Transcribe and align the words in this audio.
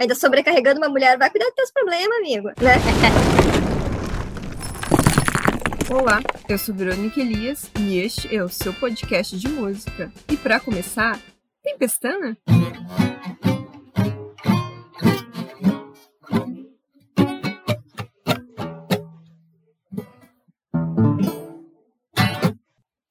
Ainda 0.00 0.14
sobrecarregando 0.14 0.78
uma 0.78 0.88
mulher, 0.88 1.18
vai 1.18 1.28
cuidar 1.28 1.46
dos 1.46 1.54
teus 1.56 1.72
problemas, 1.72 2.18
amigo, 2.18 2.46
né? 2.50 2.76
Olá, 5.90 6.20
eu 6.48 6.56
sou 6.56 6.72
Verônica 6.72 7.18
Elias 7.18 7.68
e 7.76 7.98
este 7.98 8.32
é 8.32 8.44
o 8.44 8.48
seu 8.48 8.72
podcast 8.72 9.36
de 9.36 9.48
música. 9.48 10.12
E 10.30 10.36
para 10.36 10.60
começar, 10.60 11.20
tem 11.64 11.76
pestana? 11.76 12.38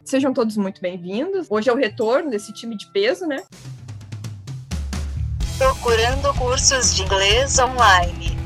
Sejam 0.05 0.33
todos 0.33 0.55
muito 0.55 0.79
bem-vindos. 0.79 1.47
Hoje 1.49 1.69
é 1.69 1.73
o 1.73 1.75
retorno 1.75 2.29
desse 2.29 2.53
time 2.53 2.77
de 2.77 2.89
peso, 2.93 3.27
né? 3.27 3.43
Procurando 5.57 6.31
cursos 6.35 6.93
de 6.93 7.01
inglês 7.01 7.57
online. 7.57 8.36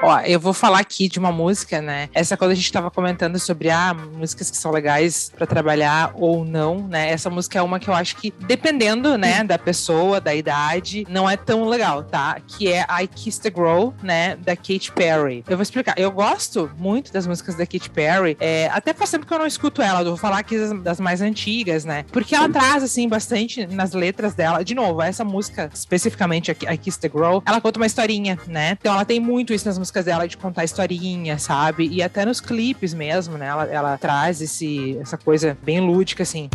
Ó, 0.00 0.20
eu 0.20 0.38
vou 0.38 0.52
falar 0.52 0.78
aqui 0.78 1.08
de 1.08 1.18
uma 1.18 1.32
música, 1.32 1.82
né? 1.82 2.08
Essa 2.14 2.36
quando 2.36 2.52
a 2.52 2.54
gente 2.54 2.70
tava 2.70 2.88
comentando 2.90 3.36
sobre 3.38 3.68
ah, 3.68 3.92
músicas 3.94 4.48
que 4.48 4.56
são 4.56 4.70
legais 4.70 5.32
para 5.36 5.44
trabalhar 5.44 6.12
ou 6.14 6.44
não, 6.44 6.86
né? 6.86 7.10
Essa 7.10 7.28
música 7.28 7.58
é 7.58 7.62
uma 7.62 7.80
que 7.80 7.88
eu 7.88 7.94
acho 7.94 8.16
que 8.16 8.32
dependendo, 8.46 9.18
né, 9.18 9.42
da 9.42 9.58
pessoa, 9.58 10.20
da 10.20 10.34
idade, 10.34 11.04
não 11.08 11.28
é 11.28 11.36
tão 11.36 11.64
legal, 11.64 12.04
tá? 12.04 12.38
Que 12.46 12.72
é 12.72 12.86
I 13.02 13.08
Kissed 13.08 13.48
a 13.48 13.50
Girl, 13.50 13.88
né, 14.00 14.36
da 14.36 14.54
Katy 14.54 14.92
Perry. 14.92 15.44
Eu 15.48 15.56
vou 15.56 15.62
explicar. 15.62 15.94
Eu 15.98 16.12
gosto 16.12 16.70
muito 16.78 17.12
das 17.12 17.26
músicas 17.26 17.56
da 17.56 17.66
Katy 17.66 17.90
Perry, 17.90 18.36
é, 18.38 18.68
até 18.72 18.94
faz 18.94 19.10
tempo 19.10 19.26
que 19.26 19.34
eu 19.34 19.38
não 19.38 19.46
escuto 19.46 19.82
ela, 19.82 20.00
eu 20.00 20.06
vou 20.06 20.16
falar 20.16 20.38
aqui 20.38 20.56
das, 20.56 20.80
das 20.80 21.00
mais 21.00 21.20
antigas, 21.20 21.84
né? 21.84 22.04
Porque 22.12 22.36
ela 22.36 22.48
traz 22.48 22.84
assim 22.84 23.08
bastante 23.08 23.66
nas 23.66 23.92
letras 23.92 24.32
dela. 24.34 24.64
De 24.64 24.74
novo, 24.76 25.02
essa 25.02 25.24
música 25.24 25.68
especificamente 25.74 26.52
I 26.52 26.78
Kissed 26.78 27.04
a 27.04 27.10
Girl, 27.10 27.38
ela 27.44 27.60
conta 27.60 27.80
uma 27.80 27.86
historinha, 27.86 28.38
né? 28.46 28.76
Então 28.80 28.94
ela 28.94 29.04
tem 29.04 29.18
muito 29.18 29.52
isso 29.52 29.66
nas 29.66 29.76
músicas 29.76 29.87
músicas 29.88 30.04
dela 30.04 30.28
de 30.28 30.36
contar 30.36 30.64
historinha, 30.64 31.38
sabe? 31.38 31.88
E 31.88 32.02
até 32.02 32.24
nos 32.24 32.40
clipes 32.40 32.92
mesmo, 32.92 33.38
né? 33.38 33.46
Ela, 33.46 33.64
ela 33.66 33.98
traz 33.98 34.40
esse, 34.40 34.98
essa 34.98 35.16
coisa 35.16 35.56
bem 35.62 35.80
lúdica, 35.80 36.22
assim 36.22 36.50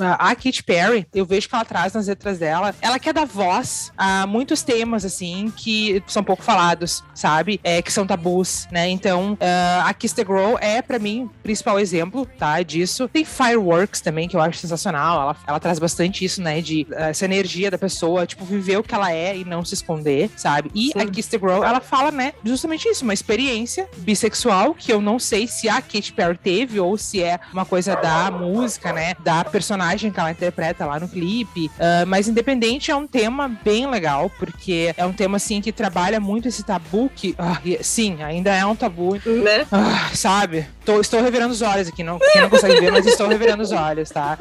a 0.00 0.34
Katy 0.34 0.62
Perry, 0.62 1.06
eu 1.14 1.24
vejo 1.24 1.48
que 1.48 1.54
ela 1.54 1.64
traz 1.64 1.92
nas 1.92 2.06
letras 2.06 2.38
dela, 2.38 2.74
ela 2.80 2.98
quer 2.98 3.12
dar 3.12 3.26
voz 3.26 3.92
a 3.96 4.26
muitos 4.26 4.62
temas, 4.62 5.04
assim, 5.04 5.52
que 5.56 6.02
são 6.06 6.22
pouco 6.22 6.42
falados, 6.42 7.02
sabe? 7.14 7.60
É, 7.62 7.82
que 7.82 7.92
são 7.92 8.06
tabus, 8.06 8.66
né? 8.70 8.88
Então, 8.88 9.32
uh, 9.34 9.86
a 9.86 9.94
Kiss 9.94 10.14
the 10.14 10.22
Girl 10.22 10.56
é, 10.60 10.82
para 10.82 10.98
mim, 10.98 11.24
o 11.24 11.28
principal 11.42 11.78
exemplo, 11.78 12.26
tá? 12.38 12.62
Disso. 12.62 13.08
Tem 13.08 13.24
Fireworks 13.24 14.00
também, 14.00 14.28
que 14.28 14.36
eu 14.36 14.40
acho 14.40 14.58
sensacional. 14.58 15.22
Ela, 15.22 15.36
ela 15.46 15.60
traz 15.60 15.78
bastante 15.78 16.24
isso, 16.24 16.40
né? 16.42 16.60
De 16.60 16.86
uh, 16.90 16.94
essa 17.10 17.24
energia 17.24 17.70
da 17.70 17.78
pessoa, 17.78 18.26
tipo, 18.26 18.44
viver 18.44 18.78
o 18.78 18.82
que 18.82 18.94
ela 18.94 19.12
é 19.12 19.36
e 19.36 19.44
não 19.44 19.64
se 19.64 19.74
esconder, 19.74 20.30
sabe? 20.36 20.70
E 20.74 20.92
Sim. 20.92 21.00
a 21.00 21.06
Kiss 21.06 21.28
the 21.28 21.38
Girl, 21.38 21.62
ela 21.64 21.80
fala, 21.80 22.10
né? 22.10 22.32
Justamente 22.44 22.88
isso, 22.88 23.04
uma 23.04 23.14
experiência 23.14 23.88
bissexual 23.98 24.74
que 24.74 24.92
eu 24.92 25.00
não 25.00 25.18
sei 25.18 25.46
se 25.46 25.68
a 25.68 25.80
Katy 25.80 26.12
Perry 26.12 26.38
teve 26.38 26.80
ou 26.80 26.96
se 26.96 27.22
é 27.22 27.38
uma 27.52 27.64
coisa 27.64 27.96
da 27.96 28.30
música, 28.30 28.92
né? 28.92 29.14
Da 29.20 29.44
personagem 29.44 29.89
personagem 29.90 30.10
que 30.10 30.20
ela 30.20 30.30
interpreta 30.30 30.86
lá 30.86 31.00
no 31.00 31.08
clipe. 31.08 31.66
Uh, 31.66 32.06
mas 32.06 32.28
independente 32.28 32.90
é 32.90 32.96
um 32.96 33.06
tema 33.06 33.48
bem 33.48 33.88
legal, 33.88 34.30
porque 34.38 34.94
é 34.96 35.04
um 35.04 35.12
tema 35.12 35.36
assim 35.36 35.60
que 35.60 35.72
trabalha 35.72 36.20
muito 36.20 36.48
esse 36.48 36.62
tabu 36.62 37.10
que, 37.14 37.30
uh, 37.38 37.78
sim, 37.82 38.22
ainda 38.22 38.54
é 38.54 38.64
um 38.64 38.76
tabu, 38.76 39.14
né? 39.14 39.62
Uh, 39.62 40.16
sabe? 40.16 40.66
Tô, 40.84 41.00
estou 41.00 41.22
revirando 41.22 41.52
os 41.52 41.62
olhos 41.62 41.88
aqui, 41.88 42.02
não, 42.02 42.18
quem 42.18 42.42
não 42.42 42.50
consegue 42.50 42.80
ver, 42.80 42.90
mas 42.90 43.06
estou 43.06 43.28
revirando 43.28 43.62
os 43.62 43.72
olhos, 43.72 44.10
tá? 44.10 44.38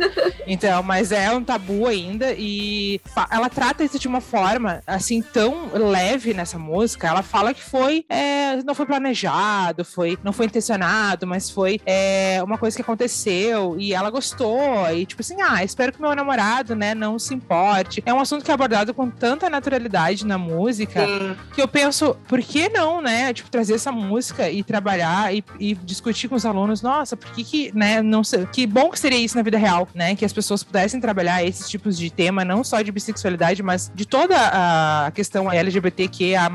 Então, 0.47 0.81
mas 0.81 1.11
é 1.11 1.31
um 1.31 1.43
tabu 1.43 1.87
ainda 1.87 2.33
e 2.37 2.99
ela 3.29 3.49
trata 3.49 3.83
isso 3.83 3.99
de 3.99 4.07
uma 4.07 4.21
forma 4.21 4.81
assim 4.87 5.21
tão 5.21 5.69
leve 5.73 6.33
nessa 6.33 6.57
música. 6.57 7.07
Ela 7.07 7.21
fala 7.21 7.53
que 7.53 7.63
foi, 7.63 8.05
é, 8.09 8.57
não 8.63 8.73
foi 8.73 8.85
planejado, 8.85 9.83
foi, 9.83 10.17
não 10.23 10.33
foi 10.33 10.45
intencionado, 10.47 11.27
mas 11.27 11.49
foi 11.49 11.79
é, 11.85 12.41
uma 12.43 12.57
coisa 12.57 12.75
que 12.75 12.81
aconteceu 12.81 13.75
e 13.77 13.93
ela 13.93 14.09
gostou 14.09 14.89
e 14.91 15.05
tipo 15.05 15.21
assim, 15.21 15.38
ah, 15.41 15.63
espero 15.63 15.91
que 15.91 16.01
meu 16.01 16.15
namorado, 16.15 16.75
né, 16.75 16.93
não 16.93 17.17
se 17.17 17.33
importe. 17.33 18.01
É 18.05 18.13
um 18.13 18.19
assunto 18.19 18.43
que 18.43 18.51
é 18.51 18.53
abordado 18.53 18.93
com 18.93 19.09
tanta 19.09 19.49
naturalidade 19.49 20.25
na 20.25 20.37
música 20.37 21.05
Sim. 21.05 21.35
que 21.53 21.61
eu 21.61 21.67
penso, 21.67 22.15
por 22.27 22.41
que 22.41 22.69
não, 22.69 23.01
né, 23.01 23.33
tipo 23.33 23.49
trazer 23.49 23.75
essa 23.75 23.91
música 23.91 24.49
e 24.49 24.63
trabalhar 24.63 25.33
e, 25.33 25.43
e 25.59 25.75
discutir 25.75 26.27
com 26.27 26.35
os 26.35 26.45
alunos, 26.45 26.81
nossa, 26.81 27.15
por 27.15 27.31
que 27.31 27.43
que, 27.43 27.71
né, 27.75 28.01
não 28.01 28.23
sei, 28.23 28.45
que 28.47 28.65
bom 28.65 28.89
que 28.89 28.99
seria 28.99 29.19
isso 29.19 29.35
na 29.35 29.43
vida 29.43 29.57
real, 29.57 29.87
né, 29.93 30.15
que 30.15 30.25
as 30.25 30.33
pessoas 30.33 30.63
pudessem 30.63 30.99
trabalhar 30.99 31.43
esses 31.43 31.69
tipos 31.69 31.97
de 31.97 32.09
tema, 32.09 32.43
não 32.43 32.63
só 32.63 32.81
de 32.81 32.91
bissexualidade, 32.91 33.61
mas 33.63 33.91
de 33.93 34.05
toda 34.05 34.35
a 34.37 35.11
questão 35.11 35.51
LGBTQIA+, 35.51 36.49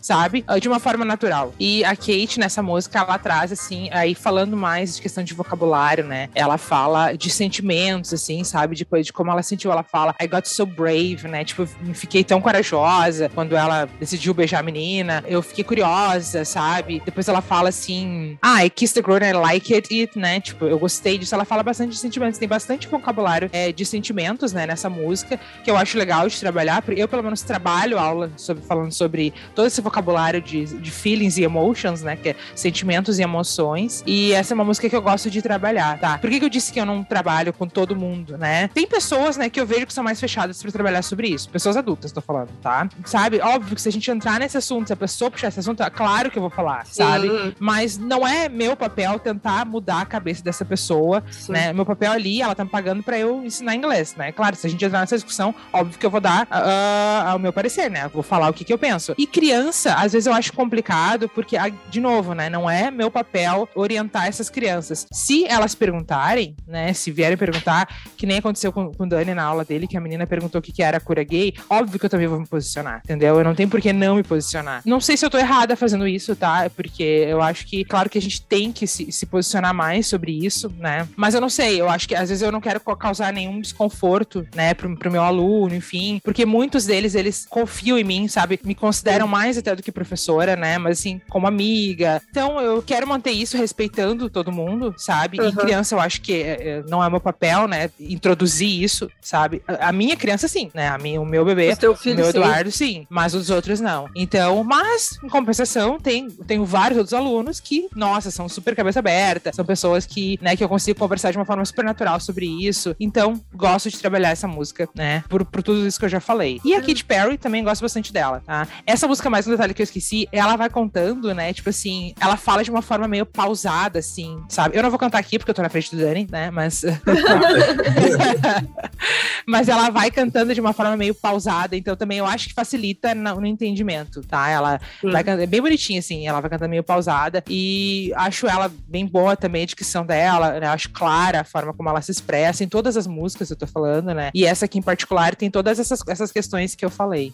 sabe, 0.00 0.44
de 0.60 0.68
uma 0.68 0.78
forma 0.78 1.04
natural. 1.04 1.54
E 1.58 1.84
a 1.84 1.96
Kate, 1.96 2.38
nessa 2.38 2.62
música, 2.62 2.98
ela 2.98 3.18
traz, 3.18 3.52
assim, 3.52 3.88
aí 3.92 4.14
falando 4.14 4.56
mais 4.56 4.96
de 4.96 5.02
questão 5.02 5.22
de 5.22 5.34
vocabulário, 5.34 6.04
né, 6.04 6.28
ela 6.34 6.58
fala 6.58 7.12
de 7.12 7.30
sentimentos, 7.30 8.12
assim, 8.12 8.29
sabe, 8.44 8.76
depois 8.76 9.06
de 9.06 9.12
como 9.12 9.30
ela 9.30 9.42
sentiu, 9.42 9.72
ela 9.72 9.82
fala, 9.82 10.14
I 10.20 10.26
got 10.26 10.46
so 10.46 10.64
brave, 10.64 11.26
né, 11.28 11.44
tipo, 11.44 11.66
fiquei 11.92 12.22
tão 12.22 12.40
corajosa 12.40 13.28
quando 13.34 13.56
ela 13.56 13.88
decidiu 13.98 14.32
beijar 14.32 14.60
a 14.60 14.62
menina, 14.62 15.24
eu 15.26 15.42
fiquei 15.42 15.64
curiosa, 15.64 16.44
sabe, 16.44 17.02
depois 17.04 17.28
ela 17.28 17.40
fala 17.40 17.68
assim, 17.68 18.38
ah, 18.42 18.64
I 18.64 18.70
kissed 18.70 18.94
the 18.94 19.02
girl 19.02 19.22
and 19.22 19.30
I 19.30 19.32
like 19.32 19.74
it, 19.74 19.94
it, 19.94 20.18
né? 20.18 20.40
Tipo, 20.40 20.66
eu 20.66 20.78
gostei 20.78 21.18
disso. 21.18 21.34
Ela 21.34 21.44
fala 21.44 21.62
bastante 21.62 21.90
de 21.90 21.98
sentimentos, 21.98 22.38
tem 22.38 22.48
bastante 22.48 22.88
vocabulário 22.88 23.48
é, 23.52 23.72
de 23.72 23.84
sentimentos, 23.84 24.52
né, 24.52 24.66
nessa 24.66 24.88
música, 24.88 25.38
que 25.62 25.70
eu 25.70 25.76
acho 25.76 25.96
legal 25.96 26.28
de 26.28 26.38
trabalhar. 26.38 26.82
Eu, 26.88 27.08
pelo 27.08 27.22
menos, 27.22 27.42
trabalho 27.42 27.98
aula 27.98 28.30
sobre, 28.36 28.62
falando 28.64 28.92
sobre 28.92 29.32
todo 29.54 29.66
esse 29.66 29.80
vocabulário 29.80 30.40
de, 30.40 30.66
de 30.66 30.90
feelings 30.90 31.38
e 31.38 31.42
emotions, 31.42 32.02
né? 32.02 32.16
Que 32.16 32.30
é 32.30 32.36
sentimentos 32.54 33.18
e 33.18 33.22
emoções. 33.22 34.02
E 34.06 34.32
essa 34.32 34.52
é 34.52 34.54
uma 34.54 34.64
música 34.64 34.88
que 34.88 34.96
eu 34.96 35.02
gosto 35.02 35.30
de 35.30 35.40
trabalhar, 35.42 35.98
tá? 35.98 36.18
Por 36.18 36.30
que, 36.30 36.38
que 36.38 36.44
eu 36.44 36.50
disse 36.50 36.72
que 36.72 36.80
eu 36.80 36.86
não 36.86 37.02
trabalho 37.02 37.52
com 37.52 37.66
todo 37.66 37.96
mundo, 37.96 38.09
né? 38.38 38.68
Tem 38.68 38.86
pessoas, 38.86 39.36
né, 39.36 39.48
que 39.48 39.60
eu 39.60 39.66
vejo 39.66 39.86
que 39.86 39.92
são 39.92 40.04
mais 40.04 40.20
fechadas 40.20 40.60
para 40.62 40.70
trabalhar 40.70 41.02
sobre 41.02 41.28
isso. 41.28 41.48
Pessoas 41.48 41.76
adultas, 41.76 42.12
tô 42.12 42.20
falando, 42.20 42.50
tá? 42.62 42.88
Sabe? 43.04 43.40
Óbvio 43.40 43.74
que 43.74 43.82
se 43.82 43.88
a 43.88 43.92
gente 43.92 44.10
entrar 44.10 44.38
nesse 44.38 44.56
assunto, 44.56 44.88
se 44.88 44.92
a 44.92 44.96
pessoa 44.96 45.30
puxar 45.30 45.48
esse 45.48 45.60
assunto, 45.60 45.82
é 45.82 45.90
claro 45.90 46.30
que 46.30 46.38
eu 46.38 46.42
vou 46.42 46.50
falar, 46.50 46.86
sabe? 46.86 47.28
Uhum. 47.28 47.52
Mas 47.58 47.98
não 47.98 48.26
é 48.26 48.48
meu 48.48 48.76
papel 48.76 49.18
tentar 49.18 49.64
mudar 49.64 50.02
a 50.02 50.06
cabeça 50.06 50.42
dessa 50.42 50.64
pessoa, 50.64 51.22
Sim. 51.30 51.52
né? 51.52 51.72
Meu 51.72 51.86
papel 51.86 52.12
ali, 52.12 52.42
ela 52.42 52.54
tá 52.54 52.64
me 52.64 52.70
pagando 52.70 53.02
para 53.02 53.18
eu 53.18 53.44
ensinar 53.44 53.74
inglês, 53.74 54.14
né? 54.16 54.32
Claro, 54.32 54.56
se 54.56 54.66
a 54.66 54.70
gente 54.70 54.84
entrar 54.84 55.00
nessa 55.00 55.16
discussão, 55.16 55.54
óbvio 55.72 55.98
que 55.98 56.06
eu 56.06 56.10
vou 56.10 56.20
dar 56.20 56.46
uh, 56.46 57.36
o 57.36 57.38
meu 57.38 57.52
parecer, 57.52 57.90
né? 57.90 58.08
Vou 58.08 58.22
falar 58.22 58.48
o 58.48 58.52
que, 58.52 58.64
que 58.64 58.72
eu 58.72 58.78
penso. 58.78 59.14
E 59.16 59.26
criança, 59.26 59.94
às 59.94 60.12
vezes 60.12 60.26
eu 60.26 60.32
acho 60.32 60.52
complicado, 60.52 61.28
porque, 61.28 61.56
de 61.88 62.00
novo, 62.00 62.34
né? 62.34 62.48
Não 62.48 62.68
é 62.68 62.90
meu 62.90 63.10
papel 63.10 63.68
orientar 63.74 64.26
essas 64.26 64.50
crianças. 64.50 65.06
Se 65.12 65.44
elas 65.46 65.74
perguntarem, 65.74 66.56
né? 66.66 66.92
Se 66.92 67.10
vierem 67.10 67.36
perguntar, 67.36 67.88
que 68.16 68.26
nem 68.26 68.38
aconteceu 68.38 68.72
com, 68.72 68.92
com 68.92 69.04
o 69.04 69.08
Dani 69.08 69.34
na 69.34 69.44
aula 69.44 69.64
dele, 69.64 69.86
que 69.86 69.96
a 69.96 70.00
menina 70.00 70.26
perguntou 70.26 70.58
o 70.58 70.62
que, 70.62 70.72
que 70.72 70.82
era 70.82 71.00
cura 71.00 71.22
gay, 71.24 71.54
óbvio 71.68 71.98
que 71.98 72.06
eu 72.06 72.10
também 72.10 72.26
vou 72.26 72.38
me 72.38 72.46
posicionar, 72.46 73.00
entendeu? 73.04 73.38
Eu 73.38 73.44
não 73.44 73.54
tenho 73.54 73.68
por 73.68 73.80
que 73.80 73.92
não 73.92 74.16
me 74.16 74.22
posicionar. 74.22 74.82
Não 74.84 75.00
sei 75.00 75.16
se 75.16 75.24
eu 75.24 75.30
tô 75.30 75.38
errada 75.38 75.76
fazendo 75.76 76.06
isso, 76.06 76.36
tá? 76.36 76.70
Porque 76.70 77.02
eu 77.02 77.40
acho 77.40 77.66
que, 77.66 77.84
claro 77.84 78.08
que 78.08 78.18
a 78.18 78.22
gente 78.22 78.42
tem 78.42 78.72
que 78.72 78.86
se, 78.86 79.10
se 79.10 79.26
posicionar 79.26 79.74
mais 79.74 80.06
sobre 80.06 80.32
isso, 80.32 80.72
né? 80.78 81.08
Mas 81.16 81.34
eu 81.34 81.40
não 81.40 81.48
sei, 81.48 81.80
eu 81.80 81.88
acho 81.88 82.08
que 82.08 82.14
às 82.14 82.28
vezes 82.28 82.42
eu 82.42 82.52
não 82.52 82.60
quero 82.60 82.80
causar 82.80 83.32
nenhum 83.32 83.60
desconforto, 83.60 84.46
né, 84.54 84.74
pro, 84.74 84.94
pro 84.96 85.10
meu 85.10 85.22
aluno, 85.22 85.74
enfim, 85.74 86.20
porque 86.24 86.44
muitos 86.44 86.86
deles, 86.86 87.14
eles 87.14 87.46
confiam 87.48 87.98
em 87.98 88.04
mim, 88.04 88.28
sabe? 88.28 88.60
Me 88.64 88.74
consideram 88.74 89.26
mais 89.26 89.56
até 89.58 89.74
do 89.74 89.82
que 89.82 89.92
professora, 89.92 90.56
né? 90.56 90.78
Mas 90.78 90.98
assim, 90.98 91.20
como 91.28 91.46
amiga. 91.46 92.20
Então 92.30 92.60
eu 92.60 92.82
quero 92.82 93.06
manter 93.06 93.32
isso 93.32 93.56
respeitando 93.56 94.30
todo 94.30 94.52
mundo, 94.52 94.94
sabe? 94.96 95.40
Uhum. 95.40 95.48
E 95.48 95.52
criança, 95.52 95.94
eu 95.94 96.00
acho 96.00 96.20
que 96.20 96.32
é, 96.32 96.68
é, 96.68 96.82
não 96.88 97.02
é 97.02 97.10
meu 97.10 97.20
papel, 97.20 97.68
né? 97.68 97.89
Introduzir 97.98 98.82
isso, 98.82 99.10
sabe? 99.20 99.62
A, 99.66 99.92
minha 99.92 100.16
criança, 100.16 100.48
sim, 100.48 100.70
né? 100.74 100.88
A 100.88 100.98
minha, 100.98 101.20
o 101.20 101.26
meu 101.26 101.44
bebê, 101.44 101.72
o, 101.72 101.96
filho, 101.96 102.14
o 102.14 102.18
meu 102.18 102.28
Eduardo, 102.28 102.70
sim. 102.70 102.86
sim. 102.86 103.06
Mas 103.08 103.34
os 103.34 103.50
outros 103.50 103.80
não. 103.80 104.08
Então, 104.14 104.62
mas, 104.64 105.18
em 105.22 105.28
compensação, 105.28 105.98
tem, 105.98 106.30
tenho 106.30 106.64
vários 106.64 106.98
outros 106.98 107.14
alunos 107.14 107.60
que, 107.60 107.88
nossa, 107.94 108.30
são 108.30 108.48
super 108.48 108.74
cabeça 108.74 108.98
aberta, 108.98 109.52
são 109.52 109.64
pessoas 109.64 110.06
que, 110.06 110.38
né, 110.40 110.56
que 110.56 110.64
eu 110.64 110.68
consigo 110.68 110.98
conversar 110.98 111.30
de 111.30 111.38
uma 111.38 111.44
forma 111.44 111.64
super 111.64 111.84
natural 111.84 112.20
sobre 112.20 112.46
isso. 112.46 112.94
Então, 112.98 113.40
gosto 113.54 113.90
de 113.90 113.98
trabalhar 113.98 114.30
essa 114.30 114.48
música, 114.48 114.88
né, 114.94 115.24
por, 115.28 115.44
por 115.44 115.62
tudo 115.62 115.86
isso 115.86 115.98
que 115.98 116.04
eu 116.04 116.08
já 116.08 116.20
falei. 116.20 116.60
E 116.64 116.74
a 116.74 116.80
Katy 116.80 117.04
Perry 117.04 117.38
também 117.38 117.62
gosto 117.64 117.82
bastante 117.82 118.12
dela, 118.12 118.42
tá? 118.44 118.66
Essa 118.86 119.06
música, 119.06 119.30
mais 119.30 119.46
um 119.46 119.50
detalhe 119.50 119.74
que 119.74 119.82
eu 119.82 119.84
esqueci, 119.84 120.28
ela 120.32 120.56
vai 120.56 120.68
contando, 120.68 121.34
né, 121.34 121.52
tipo 121.52 121.70
assim, 121.70 122.14
ela 122.20 122.36
fala 122.36 122.62
de 122.64 122.70
uma 122.70 122.82
forma 122.82 123.06
meio 123.08 123.26
pausada, 123.26 123.98
assim, 123.98 124.42
sabe? 124.48 124.76
Eu 124.76 124.82
não 124.82 124.90
vou 124.90 124.98
cantar 124.98 125.18
aqui 125.18 125.38
porque 125.38 125.50
eu 125.50 125.54
tô 125.54 125.62
na 125.62 125.68
frente 125.68 125.94
do 125.94 126.00
Dani, 126.00 126.26
né, 126.30 126.50
mas 126.50 126.82
Mas 129.46 129.68
ela 129.68 129.90
vai 129.90 130.10
cantando 130.10 130.54
de 130.54 130.60
uma 130.60 130.72
forma 130.72 130.96
meio 130.96 131.14
pausada, 131.14 131.76
então 131.76 131.96
também 131.96 132.18
eu 132.18 132.26
acho 132.26 132.48
que 132.48 132.54
facilita 132.54 133.14
no, 133.14 133.46
entendimento, 133.46 134.22
tá? 134.22 134.48
Ela 134.48 134.80
Sim. 135.00 135.10
vai 135.10 135.24
cantando, 135.24 135.42
é 135.42 135.46
bem 135.46 135.60
bonitinha, 135.60 135.98
assim, 135.98 136.26
ela 136.26 136.40
vai 136.40 136.50
cantando 136.50 136.70
meio 136.70 136.82
pausada 136.82 137.42
e 137.48 138.12
acho 138.16 138.46
ela 138.46 138.70
bem 138.88 139.06
boa 139.06 139.36
também 139.36 139.62
a 139.62 139.66
dicção 139.66 140.04
dela, 140.04 140.60
né? 140.60 140.66
Acho 140.66 140.90
clara 140.90 141.40
a 141.40 141.44
forma 141.44 141.72
como 141.72 141.88
ela 141.88 142.00
se 142.02 142.10
expressa 142.10 142.62
em 142.62 142.68
todas 142.68 142.96
as 142.96 143.06
músicas, 143.06 143.50
eu 143.50 143.56
tô 143.56 143.66
falando, 143.66 144.14
né? 144.14 144.30
E 144.34 144.44
essa 144.44 144.64
aqui 144.64 144.78
em 144.78 144.82
particular 144.82 145.34
tem 145.34 145.50
todas 145.50 145.78
essas, 145.78 146.00
essas 146.06 146.30
questões 146.30 146.74
que 146.74 146.84
eu 146.84 146.90
falei. 146.90 147.32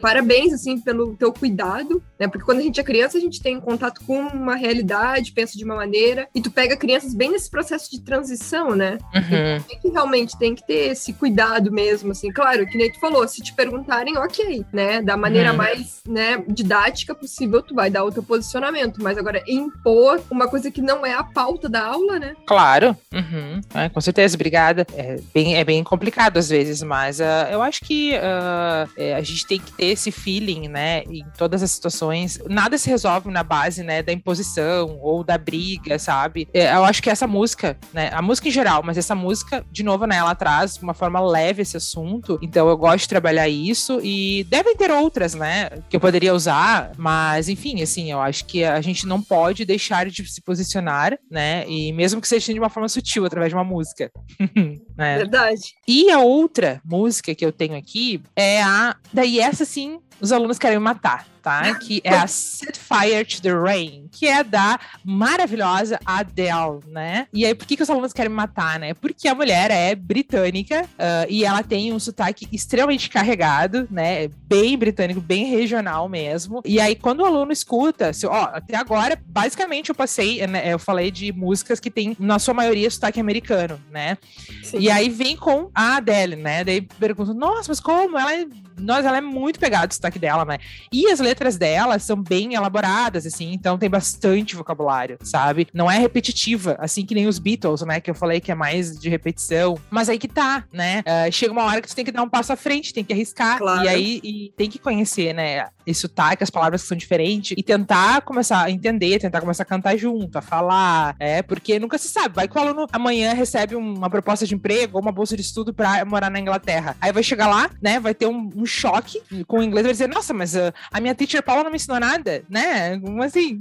Parabéns, 0.00 0.52
assim, 0.52 0.78
pelo 0.80 1.14
teu 1.16 1.32
cuidado, 1.32 2.02
né? 2.18 2.26
Porque 2.28 2.44
quando 2.44 2.58
a 2.58 2.62
gente 2.62 2.80
é 2.80 2.84
criança, 2.84 3.18
a 3.18 3.20
gente 3.20 3.40
tem 3.40 3.60
contato 3.60 4.02
com 4.04 4.18
uma 4.20 4.56
realidade, 4.56 5.32
pensa 5.32 5.56
de 5.56 5.64
uma 5.64 5.76
maneira, 5.76 6.28
e 6.34 6.40
tu 6.40 6.50
pega 6.50 6.76
crianças 6.76 7.14
bem 7.14 7.30
nesse 7.30 7.50
processo 7.50 7.90
de 7.90 8.00
transição, 8.00 8.74
né? 8.74 8.98
Uhum. 9.14 9.64
Que 9.82 9.88
realmente 9.88 10.38
tem 10.38 10.54
que 10.54 10.64
ter 10.64 10.92
esse 10.92 11.12
cuidado 11.12 11.70
mesmo, 11.72 12.12
assim. 12.12 12.30
Claro, 12.32 12.64
que 12.66 12.78
nem 12.78 12.90
tu 12.90 13.00
falou, 13.00 13.26
se 13.26 13.42
te 13.42 13.52
perguntarem, 13.52 14.16
ok, 14.16 14.64
né? 14.72 15.02
Da 15.02 15.16
maneira 15.16 15.50
Uhum. 15.50 15.56
mais, 15.56 16.00
né, 16.06 16.42
didática 16.48 17.14
possível, 17.14 17.60
tu 17.62 17.74
vai 17.74 17.90
dar 17.90 18.04
o 18.04 18.12
teu 18.12 18.22
posicionamento. 18.22 19.02
Mas 19.02 19.18
agora, 19.18 19.42
impor 19.48 20.20
uma 20.30 20.46
coisa 20.48 20.70
que 20.70 20.80
não 20.80 21.04
é 21.04 21.12
a 21.12 21.24
pauta 21.24 21.68
da 21.68 21.84
aula, 21.84 22.18
né? 22.18 22.34
Claro, 22.46 22.96
uhum. 23.12 23.60
É, 23.74 23.88
com 23.88 24.00
certeza, 24.00 24.36
obrigada. 24.36 24.86
É 24.94 25.18
bem, 25.34 25.56
é 25.56 25.64
bem 25.64 25.82
complicado 25.82 26.36
às 26.38 26.48
vezes, 26.48 26.82
mas 26.82 27.20
ah, 27.20 27.48
eu 27.50 27.60
acho 27.60 27.80
que 27.80 28.14
ah, 28.16 28.86
é, 28.96 29.14
a 29.14 29.20
gente 29.20 29.46
tem 29.46 29.58
que 29.58 29.72
ter 29.72 29.86
esse 29.86 30.10
feeling, 30.12 30.68
né, 30.68 31.02
em 31.04 31.24
todas 31.36 31.62
as 31.62 31.70
situações. 31.72 32.38
Nada 32.48 32.78
se 32.78 32.88
resolve 32.88 33.30
na 33.30 33.42
base, 33.42 33.82
né, 33.82 34.02
da 34.02 34.12
imposição 34.12 34.98
ou 35.02 35.24
da 35.24 35.36
briga, 35.36 35.98
sabe? 35.98 36.48
É, 36.54 36.72
eu 36.74 36.84
acho 36.84 37.02
que 37.02 37.10
essa 37.10 37.26
música, 37.26 37.76
né, 37.92 38.10
a 38.12 38.22
música 38.22 38.48
em 38.48 38.52
geral, 38.52 38.82
mas 38.84 38.96
essa 38.96 39.14
música, 39.14 39.64
de 39.72 39.82
novo, 39.82 40.06
né, 40.06 40.16
ela 40.16 40.34
traz 40.34 40.74
de 40.74 40.82
uma 40.82 40.92
forma 40.92 41.18
leve 41.18 41.62
esse 41.62 41.78
assunto, 41.78 42.38
então 42.42 42.68
eu 42.68 42.76
gosto 42.76 43.00
de 43.00 43.08
trabalhar 43.08 43.48
isso 43.48 44.00
e 44.02 44.44
devem 44.44 44.76
ter 44.76 44.90
outras, 44.90 45.34
né, 45.34 45.70
que 45.88 45.96
eu 45.96 46.00
poderia 46.00 46.34
usar, 46.34 46.92
mas 46.98 47.48
enfim, 47.48 47.80
assim, 47.80 48.12
eu 48.12 48.20
acho 48.20 48.44
que 48.44 48.64
a 48.64 48.80
gente 48.82 49.06
não 49.06 49.22
pode 49.22 49.64
deixar 49.64 50.10
de 50.10 50.30
se 50.30 50.42
posicionar, 50.42 51.18
né, 51.30 51.64
e 51.66 51.90
mesmo 51.92 52.20
que 52.20 52.28
seja 52.28 52.52
de 52.52 52.58
uma 52.58 52.68
forma 52.68 52.88
sutil, 52.88 53.24
através 53.24 53.50
de 53.50 53.56
uma 53.56 53.64
música. 53.64 54.10
né? 54.96 55.16
Verdade. 55.18 55.74
E 55.88 56.10
a 56.10 56.18
outra 56.20 56.80
música 56.84 57.34
que 57.34 57.44
eu 57.44 57.52
tenho 57.52 57.76
aqui 57.76 58.22
é 58.36 58.62
a. 58.62 58.94
Daí, 59.12 59.40
essa 59.40 59.64
sim, 59.64 59.98
os 60.22 60.30
alunos 60.30 60.56
querem 60.56 60.78
me 60.78 60.84
matar, 60.84 61.26
tá? 61.42 61.74
Que 61.74 62.00
é 62.04 62.14
a 62.14 62.28
Set 62.28 62.78
Fire 62.78 63.24
to 63.24 63.42
the 63.42 63.52
Rain, 63.52 64.08
que 64.12 64.28
é 64.28 64.44
da 64.44 64.78
maravilhosa 65.04 65.98
Adele, 66.06 66.78
né? 66.86 67.26
E 67.32 67.44
aí, 67.44 67.54
por 67.56 67.66
que, 67.66 67.76
que 67.76 67.82
os 67.82 67.90
alunos 67.90 68.12
querem 68.12 68.30
me 68.30 68.36
matar, 68.36 68.78
né? 68.78 68.94
Porque 68.94 69.26
a 69.26 69.34
mulher 69.34 69.72
é 69.72 69.96
britânica 69.96 70.88
ah, 70.96 71.26
e 71.28 71.44
ela 71.44 71.64
tem 71.64 71.92
um 71.92 71.98
sotaque 71.98 72.46
extremamente 72.52 73.10
carregado, 73.10 73.88
né? 73.90 74.28
Bem 74.46 74.78
britânico, 74.78 75.20
bem 75.20 75.46
regional 75.46 76.08
mesmo. 76.08 76.62
E 76.64 76.80
aí, 76.80 76.94
quando 76.94 77.20
o 77.20 77.24
aluno 77.24 77.50
escuta, 77.50 78.12
se, 78.12 78.24
ó, 78.24 78.44
até 78.52 78.76
agora, 78.76 79.20
basicamente 79.26 79.88
eu 79.88 79.94
passei, 79.94 80.46
né, 80.46 80.72
eu 80.72 80.78
falei 80.78 81.10
de 81.10 81.32
músicas 81.32 81.80
que 81.80 81.90
tem, 81.90 82.16
na 82.20 82.38
sua 82.38 82.54
maioria, 82.54 82.88
sotaque 82.88 83.18
americano, 83.18 83.80
né? 83.90 84.16
Sim. 84.62 84.78
E 84.78 84.88
aí 84.88 85.08
vem 85.08 85.36
com 85.36 85.68
a 85.74 85.96
Adele, 85.96 86.36
né? 86.36 86.62
Daí 86.62 86.80
perguntam, 86.80 87.34
nossa, 87.34 87.68
mas 87.68 87.80
como? 87.80 88.16
Ela 88.16 88.34
é, 88.34 88.46
nossa, 88.78 89.08
ela 89.08 89.18
é 89.18 89.20
muito 89.20 89.58
pegada 89.58 89.88
do 89.88 89.92
sotaque 90.12 90.18
dela, 90.18 90.44
né? 90.44 90.58
E 90.92 91.06
as 91.06 91.20
letras 91.20 91.56
dela 91.56 91.98
são 91.98 92.16
bem 92.16 92.54
elaboradas, 92.54 93.26
assim, 93.26 93.52
então 93.52 93.78
tem 93.78 93.88
bastante 93.88 94.54
vocabulário, 94.54 95.18
sabe? 95.22 95.66
Não 95.72 95.90
é 95.90 95.98
repetitiva, 95.98 96.76
assim 96.78 97.04
que 97.04 97.14
nem 97.14 97.26
os 97.26 97.38
Beatles, 97.38 97.82
né? 97.82 98.00
Que 98.00 98.10
eu 98.10 98.14
falei 98.14 98.40
que 98.40 98.52
é 98.52 98.54
mais 98.54 98.98
de 98.98 99.08
repetição. 99.08 99.78
Mas 99.90 100.08
aí 100.08 100.18
que 100.18 100.28
tá, 100.28 100.64
né? 100.72 101.02
Ah, 101.06 101.30
chega 101.30 101.52
uma 101.52 101.64
hora 101.64 101.80
que 101.80 101.88
tu 101.88 101.96
tem 101.96 102.04
que 102.04 102.12
dar 102.12 102.22
um 102.22 102.28
passo 102.28 102.52
à 102.52 102.56
frente, 102.56 102.92
tem 102.92 103.04
que 103.04 103.12
arriscar. 103.12 103.58
Claro. 103.58 103.84
E 103.84 103.88
aí 103.88 104.20
e 104.22 104.52
tem 104.56 104.68
que 104.68 104.78
conhecer, 104.78 105.32
né? 105.32 105.66
Esse 105.86 106.02
sotaque, 106.02 106.44
as 106.44 106.50
palavras 106.50 106.82
que 106.82 106.88
são 106.88 106.96
diferentes, 106.96 107.54
e 107.56 107.62
tentar 107.62 108.22
começar 108.22 108.62
a 108.62 108.70
entender, 108.70 109.18
tentar 109.18 109.40
começar 109.40 109.62
a 109.62 109.66
cantar 109.66 109.96
junto, 109.96 110.38
a 110.38 110.42
falar, 110.42 111.16
é, 111.18 111.42
porque 111.42 111.78
nunca 111.78 111.98
se 111.98 112.08
sabe. 112.08 112.34
Vai 112.34 112.46
que 112.46 112.56
o 112.56 112.60
aluno 112.60 112.86
amanhã 112.92 113.32
recebe 113.32 113.74
uma 113.74 114.08
proposta 114.08 114.46
de 114.46 114.54
emprego 114.54 114.96
ou 114.96 115.02
uma 115.02 115.12
bolsa 115.12 115.34
de 115.36 115.42
estudo 115.42 115.74
pra 115.74 116.04
morar 116.04 116.30
na 116.30 116.38
Inglaterra. 116.38 116.96
Aí 117.00 117.12
vai 117.12 117.22
chegar 117.22 117.48
lá, 117.48 117.70
né? 117.80 117.98
Vai 117.98 118.14
ter 118.14 118.26
um, 118.26 118.50
um 118.54 118.66
choque 118.66 119.22
com 119.46 119.58
o 119.58 119.62
inglês, 119.62 119.86
dizer, 119.92 120.08
nossa, 120.08 120.32
mas 120.34 120.56
ah, 120.56 120.72
a 120.90 121.00
minha 121.00 121.14
teacher 121.14 121.42
Paula 121.42 121.62
não 121.64 121.70
me 121.70 121.76
ensinou 121.76 121.98
nada, 122.00 122.44
né? 122.48 122.98
Como 122.98 123.22
assim? 123.22 123.58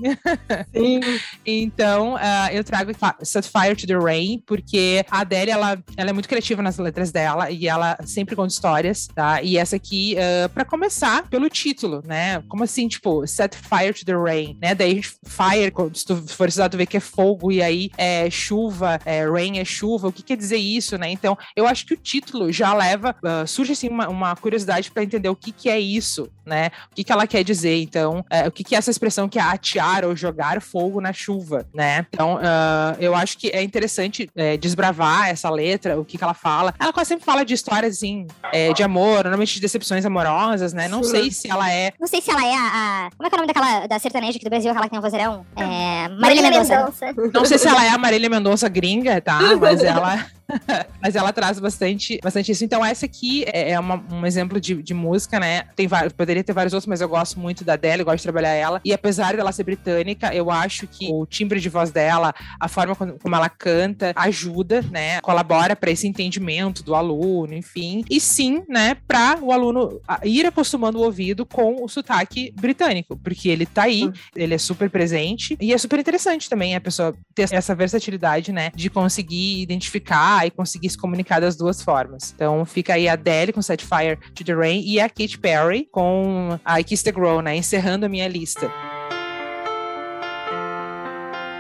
Sim. 0.76 1.00
Então, 1.46 2.16
ah, 2.20 2.50
eu 2.54 2.64
trago 2.64 2.92
Set 3.24 3.48
Fire 3.50 3.76
to 3.76 3.88
the 3.88 3.96
Rain, 3.98 4.42
porque 4.46 5.04
a 5.10 5.22
Adele, 5.22 5.52
ela, 5.52 5.82
ela 5.98 6.10
é 6.10 6.14
muito 6.14 6.30
criativa 6.30 6.62
nas 6.62 6.78
letras 6.78 7.12
dela 7.12 7.50
e 7.50 7.68
ela 7.68 7.98
sempre 8.06 8.36
conta 8.36 8.54
histórias, 8.54 9.08
tá? 9.08 9.42
E 9.42 9.58
essa 9.58 9.76
aqui, 9.76 10.16
ah, 10.18 10.50
pra 10.50 10.64
começar, 10.66 11.28
pelo 11.30 11.50
título, 11.50 12.02
né? 12.06 12.42
Como 12.48 12.64
assim, 12.64 12.88
tipo, 12.88 13.26
Set 13.28 13.56
Fire 13.56 13.94
to 13.94 14.06
the 14.06 14.14
Rain, 14.14 14.58
né? 14.62 14.76
Daí, 14.76 15.02
fire, 15.26 15.72
quando- 15.72 15.96
se 15.98 16.06
tu 16.06 16.16
for 16.28 16.48
estudar, 16.48 16.70
tu 16.70 16.78
vê 16.78 16.86
que 16.86 16.98
é 16.98 17.00
fogo, 17.00 17.52
e 17.52 17.62
aí 17.62 17.90
é 17.98 18.30
chuva, 18.30 19.00
é, 19.06 19.26
rain 19.30 19.58
é 19.60 19.66
chuva, 19.66 20.08
o 20.08 20.12
que 20.12 20.24
quer 20.24 20.38
dizer 20.38 20.58
isso, 20.58 20.98
né? 20.98 21.10
Então, 21.12 21.38
eu 21.56 21.68
acho 21.68 21.86
que 21.86 21.94
o 21.94 21.98
título 21.98 22.52
já 22.52 22.74
leva, 22.74 23.16
ah, 23.24 23.46
surge 23.46 23.74
assim 23.74 23.90
uma, 23.90 24.08
uma 24.08 24.36
curiosidade 24.36 24.92
pra 24.92 25.04
entender 25.04 25.30
o 25.30 25.36
que 25.36 25.52
que 25.52 25.70
é 25.70 25.80
isso, 25.80 26.21
né? 26.46 26.72
O 26.92 26.96
que 26.96 27.04
que 27.04 27.12
ela 27.12 27.26
quer 27.28 27.44
dizer, 27.44 27.82
então, 27.82 28.26
é, 28.30 28.48
o 28.48 28.52
que 28.52 28.64
que 28.64 28.76
é 28.76 28.78
essa 28.78 28.92
expressão 28.92 29.30
que 29.30 29.40
é 29.40 29.42
atear 29.42 30.04
ou 30.06 30.16
jogar 30.16 30.62
fogo 30.62 31.00
na 31.00 31.14
chuva, 31.14 31.66
né? 31.74 32.06
Então, 32.12 32.40
ah, 32.42 32.96
eu 33.00 33.16
acho 33.16 33.38
que 33.38 33.50
é 33.50 33.62
interessante 33.64 34.30
é, 34.36 34.58
desbravar 34.58 35.30
essa 35.30 35.50
letra, 35.50 36.00
o 36.00 36.06
que 36.06 36.18
que 36.18 36.24
ela 36.24 36.34
fala. 36.34 36.74
Ela 36.80 36.92
quase 36.94 37.10
sempre 37.10 37.26
fala 37.26 37.46
de 37.46 37.54
histórias, 37.54 37.98
assim, 37.98 38.28
é, 38.52 38.74
de 38.74 38.84
amor, 38.84 39.24
normalmente 39.24 39.54
de 39.56 39.62
decepções 39.62 40.06
amorosas, 40.06 40.74
né? 40.74 40.88
Não 40.88 41.04
Sim. 41.04 41.12
sei 41.12 41.32
se 41.32 41.50
ela 41.50 41.72
é 41.72 41.94
Não 42.00 42.08
sei 42.08 42.22
se 42.22 42.30
ela 42.32 42.46
é 42.46 42.54
a, 42.56 43.06
a- 43.06 43.10
Como 43.18 43.28
é 43.28 43.30
que 43.30 43.36
é 43.36 43.38
o 43.38 43.42
nome 43.42 43.48
daquela 43.54 43.88
da 43.88 44.00
sertaneja 44.00 44.36
aqui 44.38 44.46
do 44.46 44.50
Brasil, 44.50 44.70
aquela 44.72 44.86
que 44.86 44.92
tem 44.92 45.00
um 45.00 45.02
vozeirão? 45.02 45.46
É. 45.56 46.08
Marília 46.10 46.42
Mendonça. 46.44 46.86
Não 47.34 47.46
sei 47.46 47.58
se 47.58 47.68
ela 47.68 47.84
é 47.86 47.90
a 47.90 47.98
Marília 47.98 48.30
Mendonça 48.30 48.68
gringa, 48.70 49.22
tá? 49.22 49.40
Mas 49.60 49.84
ela. 49.84 50.26
Mas 51.02 51.16
ela 51.16 51.32
traz 51.34 51.60
bastante, 51.60 52.20
bastante 52.24 52.52
isso. 52.52 52.64
Então, 52.64 52.84
essa 52.86 53.06
aqui 53.06 53.44
é 53.48 53.72
é 53.72 53.80
uma- 53.80 54.04
um 54.12 54.26
exemplo 54.26 54.60
de, 54.60 54.82
de 54.82 54.94
música, 54.94 55.40
né? 55.40 55.64
Tem 55.76 55.88
vários, 55.88 56.14
poderia 56.14 56.44
ter 56.44 56.52
vários 56.54 56.74
outros, 56.74 56.88
mas 56.88 57.00
eu 57.02 57.08
gosto 57.08 57.40
muito 57.40 57.64
da 57.64 57.78
eu 57.82 58.06
gosto 58.06 58.18
de 58.18 58.24
trabalhar 58.24 58.54
ela. 58.54 58.82
E 58.84 58.94
apesar 58.94 59.36
dela 59.36 59.52
ser 59.52 59.64
britânica, 59.64 60.34
eu 60.34 60.50
acho 60.52 60.88
que 60.88 61.10
o 61.12 61.26
timbre 61.26 61.60
de 61.60 61.70
voz 61.70 61.92
dela, 61.92 62.34
a 62.60 62.68
forma 62.68 62.96
como, 62.96 63.18
como 63.20 63.36
ela 63.36 63.50
canta, 63.50 64.12
ajuda, 64.16 64.82
né? 64.92 65.20
Colabora 65.22 65.76
para 65.76 65.92
esse 65.92 66.08
entendimento 66.08 66.84
do 66.84 66.96
aluno, 66.96 67.54
enfim. 67.54 68.04
E 68.10 68.20
sim, 68.20 68.64
né, 68.68 68.96
para 69.08 69.40
o 69.42 69.52
aluno 69.52 70.00
ir 70.24 70.46
acostumando 70.46 71.00
o 71.00 71.04
ouvido 71.04 71.46
com 71.46 71.84
o 71.84 71.88
sotaque 71.88 72.54
britânico, 72.60 73.18
porque 73.18 73.50
ele 73.50 73.66
tá 73.66 73.84
aí, 73.84 74.10
ele 74.36 74.54
é 74.54 74.58
super 74.58 74.90
presente 74.90 75.58
e 75.60 75.74
é 75.74 75.78
super 75.78 76.00
interessante 76.00 76.50
também 76.50 76.76
a 76.76 76.82
pessoa 76.82 77.14
ter 77.34 77.48
essa 77.52 77.74
versatilidade, 77.76 78.52
né, 78.52 78.72
de 78.76 78.90
conseguir 78.90 79.62
identificar 79.62 80.41
e 80.46 80.52
conseguir 80.52 80.90
se 80.90 80.98
comunicar 80.98 81.40
das 81.40 81.56
duas 81.56 81.82
formas. 81.82 82.32
Então 82.36 82.66
fica 82.66 82.94
aí 82.94 83.08
a 83.08 83.14
Adele 83.14 83.54
com 83.54 83.62
Set 83.62 83.86
Fire 83.86 84.18
to 84.34 84.44
the 84.44 84.54
Rain 84.54 84.82
e 84.86 85.00
a 85.00 85.10
Katy 85.10 85.38
Perry 85.40 85.88
com 85.92 86.60
I 86.68 86.84
Kiss 86.84 87.04
the 87.04 87.12
Girl, 87.12 87.40
né, 87.40 87.56
encerrando 87.56 88.06
a 88.06 88.10
minha 88.10 88.28
lista. 88.28 88.72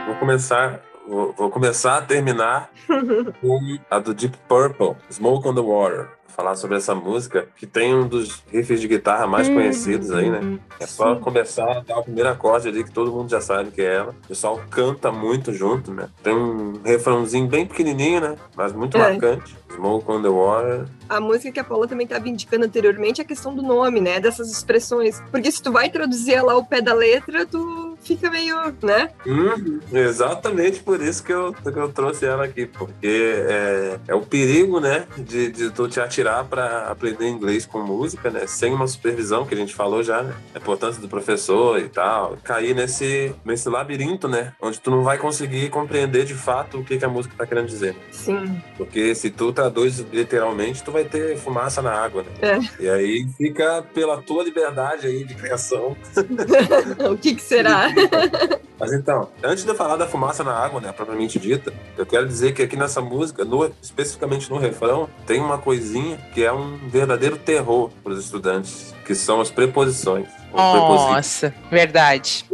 Vou 0.05 0.15
começar, 0.15 0.81
vou, 1.07 1.33
vou 1.33 1.49
começar 1.49 1.97
a 1.97 2.01
terminar 2.01 2.69
com 3.39 3.77
a 3.89 3.99
do 3.99 4.13
Deep 4.13 4.37
Purple, 4.47 4.95
Smoke 5.09 5.47
on 5.47 5.55
the 5.55 5.61
Water. 5.61 6.20
Falar 6.35 6.55
sobre 6.55 6.77
essa 6.77 6.95
música, 6.95 7.47
que 7.55 7.67
tem 7.67 7.93
um 7.93 8.07
dos 8.07 8.43
riffs 8.51 8.79
de 8.79 8.87
guitarra 8.87 9.27
mais 9.27 9.47
conhecidos 9.49 10.11
aí, 10.11 10.29
né? 10.29 10.59
É 10.79 10.85
só 10.85 11.15
começar 11.15 11.69
a 11.69 11.79
dar 11.81 11.99
o 11.99 12.03
primeiro 12.03 12.29
acorde 12.29 12.67
ali, 12.67 12.83
que 12.83 12.91
todo 12.91 13.11
mundo 13.11 13.29
já 13.29 13.41
sabe 13.41 13.71
que 13.71 13.81
é 13.81 13.95
ela. 13.95 14.15
O 14.23 14.27
pessoal 14.27 14.59
canta 14.69 15.11
muito 15.11 15.53
junto, 15.53 15.91
né? 15.93 16.07
Tem 16.23 16.33
um 16.33 16.79
refrãozinho 16.83 17.47
bem 17.47 17.65
pequenininho, 17.65 18.21
né? 18.21 18.35
Mas 18.55 18.71
muito 18.73 18.97
É. 18.97 18.99
marcante. 18.99 19.55
Smoke 19.75 20.11
on 20.11 20.21
the 20.21 20.29
Water. 20.29 20.85
A 21.07 21.19
música 21.19 21.51
que 21.51 21.59
a 21.59 21.63
Paula 21.63 21.87
também 21.87 22.05
estava 22.05 22.27
indicando 22.27 22.65
anteriormente 22.65 23.21
é 23.21 23.23
a 23.23 23.27
questão 23.27 23.53
do 23.55 23.61
nome, 23.61 24.01
né? 24.01 24.19
Dessas 24.19 24.51
expressões. 24.51 25.21
Porque 25.31 25.51
se 25.51 25.61
tu 25.61 25.71
vai 25.71 25.89
traduzir 25.89 26.33
ela 26.33 26.53
ao 26.53 26.65
pé 26.65 26.81
da 26.81 26.93
letra, 26.93 27.45
tu 27.45 27.90
fica 28.01 28.29
meio, 28.29 28.57
né? 28.81 29.09
Uhum, 29.25 29.79
exatamente 29.93 30.79
por 30.79 31.01
isso 31.01 31.23
que 31.23 31.31
eu, 31.31 31.53
que 31.53 31.67
eu 31.67 31.89
trouxe 31.89 32.25
ela 32.25 32.45
aqui, 32.45 32.65
porque 32.65 33.45
é, 33.47 33.99
é 34.07 34.15
o 34.15 34.21
perigo, 34.21 34.79
né, 34.79 35.05
de, 35.17 35.49
de 35.51 35.69
tu 35.71 35.87
te 35.87 35.99
atirar 35.99 36.45
para 36.45 36.87
aprender 36.87 37.27
inglês 37.27 37.65
com 37.65 37.79
música, 37.79 38.29
né, 38.29 38.45
sem 38.47 38.73
uma 38.73 38.87
supervisão, 38.87 39.45
que 39.45 39.53
a 39.53 39.57
gente 39.57 39.73
falou 39.73 40.03
já, 40.03 40.23
né, 40.23 40.33
a 40.53 40.57
importância 40.57 41.01
do 41.01 41.07
professor 41.07 41.79
e 41.79 41.89
tal, 41.89 42.37
cair 42.43 42.75
nesse, 42.75 43.33
nesse 43.45 43.69
labirinto, 43.69 44.27
né, 44.27 44.53
onde 44.61 44.79
tu 44.79 44.89
não 44.91 45.03
vai 45.03 45.17
conseguir 45.17 45.69
compreender 45.69 46.25
de 46.25 46.33
fato 46.33 46.79
o 46.79 46.83
que, 46.83 46.97
que 46.97 47.05
a 47.05 47.09
música 47.09 47.35
tá 47.37 47.45
querendo 47.45 47.67
dizer. 47.67 47.95
Sim. 48.11 48.61
Porque 48.77 49.13
se 49.15 49.29
tu 49.29 49.53
traduz 49.53 49.99
literalmente, 50.11 50.83
tu 50.83 50.91
vai 50.91 51.03
ter 51.03 51.37
fumaça 51.37 51.81
na 51.81 51.91
água, 51.91 52.23
né? 52.23 52.29
É. 52.41 52.83
E 52.83 52.89
aí 52.89 53.27
fica 53.37 53.83
pela 53.93 54.21
tua 54.21 54.43
liberdade 54.43 55.07
aí 55.07 55.23
de 55.23 55.35
criação 55.35 55.95
o 57.11 57.17
que 57.17 57.35
que 57.35 57.41
será? 57.41 57.90
Mas 58.79 58.93
então, 58.93 59.29
antes 59.43 59.63
de 59.63 59.69
eu 59.69 59.75
falar 59.75 59.95
da 59.95 60.07
fumaça 60.07 60.43
na 60.43 60.53
água, 60.53 60.81
né, 60.81 60.91
propriamente 60.91 61.37
dita, 61.37 61.71
eu 61.95 62.05
quero 62.05 62.27
dizer 62.27 62.53
que 62.53 62.63
aqui 62.63 62.75
nessa 62.75 62.99
música, 62.99 63.45
no- 63.45 63.71
especificamente 63.81 64.49
no 64.49 64.57
refrão, 64.57 65.07
tem 65.27 65.39
uma 65.39 65.57
coisinha 65.59 66.17
que 66.33 66.43
é 66.43 66.51
um 66.51 66.77
verdadeiro 66.89 67.37
terror 67.37 67.91
para 68.03 68.11
os 68.13 68.19
estudantes, 68.25 68.93
que 69.05 69.15
são 69.15 69.41
as 69.41 69.49
preposições. 69.51 70.27
Nossa, 70.53 71.53
verdade. 71.69 72.45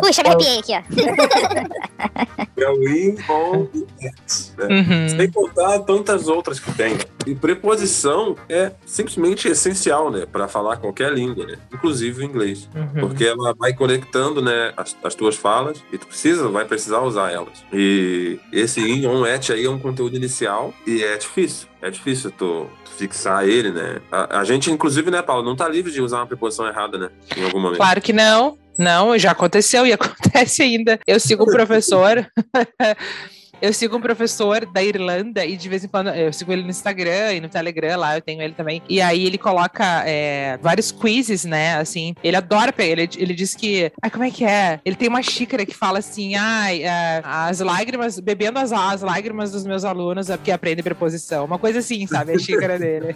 Puxa, 0.00 0.22
me 0.22 0.28
arrepiei 0.28 0.58
aqui, 0.58 0.72
ó. 0.74 0.82
É 2.56 2.68
o 2.68 2.88
in, 2.88 3.16
on 3.28 3.68
e 3.72 3.86
at. 4.06 4.58
Né? 4.58 4.66
Uhum. 4.66 5.08
Sem 5.08 5.30
contar 5.30 5.78
tantas 5.80 6.28
outras 6.28 6.58
que 6.58 6.72
tem. 6.72 6.98
E 7.26 7.34
preposição 7.34 8.36
é 8.48 8.72
simplesmente 8.84 9.48
essencial, 9.48 10.10
né, 10.10 10.26
para 10.30 10.48
falar 10.48 10.76
qualquer 10.78 11.12
língua, 11.12 11.46
né, 11.46 11.56
inclusive 11.72 12.22
o 12.22 12.24
inglês, 12.24 12.68
Uhum. 12.74 13.00
porque 13.08 13.24
ela 13.24 13.54
vai 13.54 13.72
conectando, 13.72 14.42
né, 14.42 14.72
as, 14.76 14.96
as 15.02 15.14
tuas 15.14 15.36
falas 15.36 15.82
e 15.92 15.98
tu 15.98 16.06
precisa, 16.06 16.48
vai 16.48 16.64
precisar 16.64 17.00
usar 17.00 17.30
elas. 17.30 17.64
E 17.72 18.38
esse 18.52 18.80
in, 18.80 19.06
on, 19.06 19.24
at 19.24 19.50
aí 19.50 19.64
é 19.64 19.70
um 19.70 19.78
conteúdo 19.78 20.16
inicial 20.16 20.74
e 20.86 21.02
é 21.02 21.16
difícil. 21.16 21.69
É 21.82 21.90
difícil 21.90 22.30
tu, 22.30 22.68
tu 22.84 22.90
fixar 22.92 23.48
ele, 23.48 23.70
né? 23.70 24.00
A, 24.10 24.40
a 24.40 24.44
gente, 24.44 24.70
inclusive, 24.70 25.10
né, 25.10 25.22
Paulo, 25.22 25.42
não 25.42 25.56
tá 25.56 25.68
livre 25.68 25.90
de 25.90 26.00
usar 26.00 26.18
uma 26.18 26.26
preposição 26.26 26.66
errada, 26.66 26.98
né? 26.98 27.10
Em 27.36 27.44
algum 27.44 27.60
momento. 27.60 27.78
Claro 27.78 28.00
que 28.00 28.12
não. 28.12 28.58
Não, 28.78 29.18
já 29.18 29.32
aconteceu 29.32 29.86
e 29.86 29.92
acontece 29.94 30.62
ainda. 30.62 30.98
Eu 31.06 31.20
sigo 31.20 31.44
um 31.44 31.52
professor. 31.52 32.26
Eu 33.62 33.72
sigo 33.72 33.96
um 33.96 34.00
professor 34.00 34.64
da 34.64 34.82
Irlanda 34.82 35.44
e 35.44 35.56
de 35.56 35.68
vez 35.68 35.84
em 35.84 35.88
quando 35.88 36.08
eu 36.08 36.32
sigo 36.32 36.52
ele 36.52 36.62
no 36.62 36.70
Instagram 36.70 37.34
e 37.34 37.40
no 37.40 37.48
Telegram 37.48 37.98
lá, 37.98 38.16
eu 38.16 38.22
tenho 38.22 38.40
ele 38.40 38.54
também. 38.54 38.82
E 38.88 39.00
aí 39.00 39.26
ele 39.26 39.36
coloca 39.36 40.02
é, 40.06 40.58
vários 40.62 40.90
quizzes, 40.90 41.44
né? 41.44 41.76
Assim, 41.76 42.14
ele 42.24 42.36
adora 42.36 42.72
pegar. 42.72 42.92
Ele, 42.92 43.08
ele 43.16 43.34
diz 43.34 43.54
que. 43.54 43.92
Ai, 44.00 44.10
como 44.10 44.24
é 44.24 44.30
que 44.30 44.44
é? 44.44 44.80
Ele 44.84 44.96
tem 44.96 45.08
uma 45.08 45.22
xícara 45.22 45.66
que 45.66 45.74
fala 45.74 45.98
assim: 45.98 46.34
ai, 46.34 46.82
é, 46.82 47.20
as 47.22 47.60
lágrimas, 47.60 48.18
bebendo 48.18 48.58
as, 48.58 48.72
as 48.72 49.02
lágrimas 49.02 49.52
dos 49.52 49.64
meus 49.64 49.84
alunos 49.84 50.30
é 50.30 50.36
porque 50.36 50.50
aprendem 50.50 50.82
preposição. 50.82 51.44
Uma 51.44 51.58
coisa 51.58 51.80
assim, 51.80 52.06
sabe? 52.06 52.32
A 52.32 52.38
xícara 52.38 52.78
dele. 52.80 53.14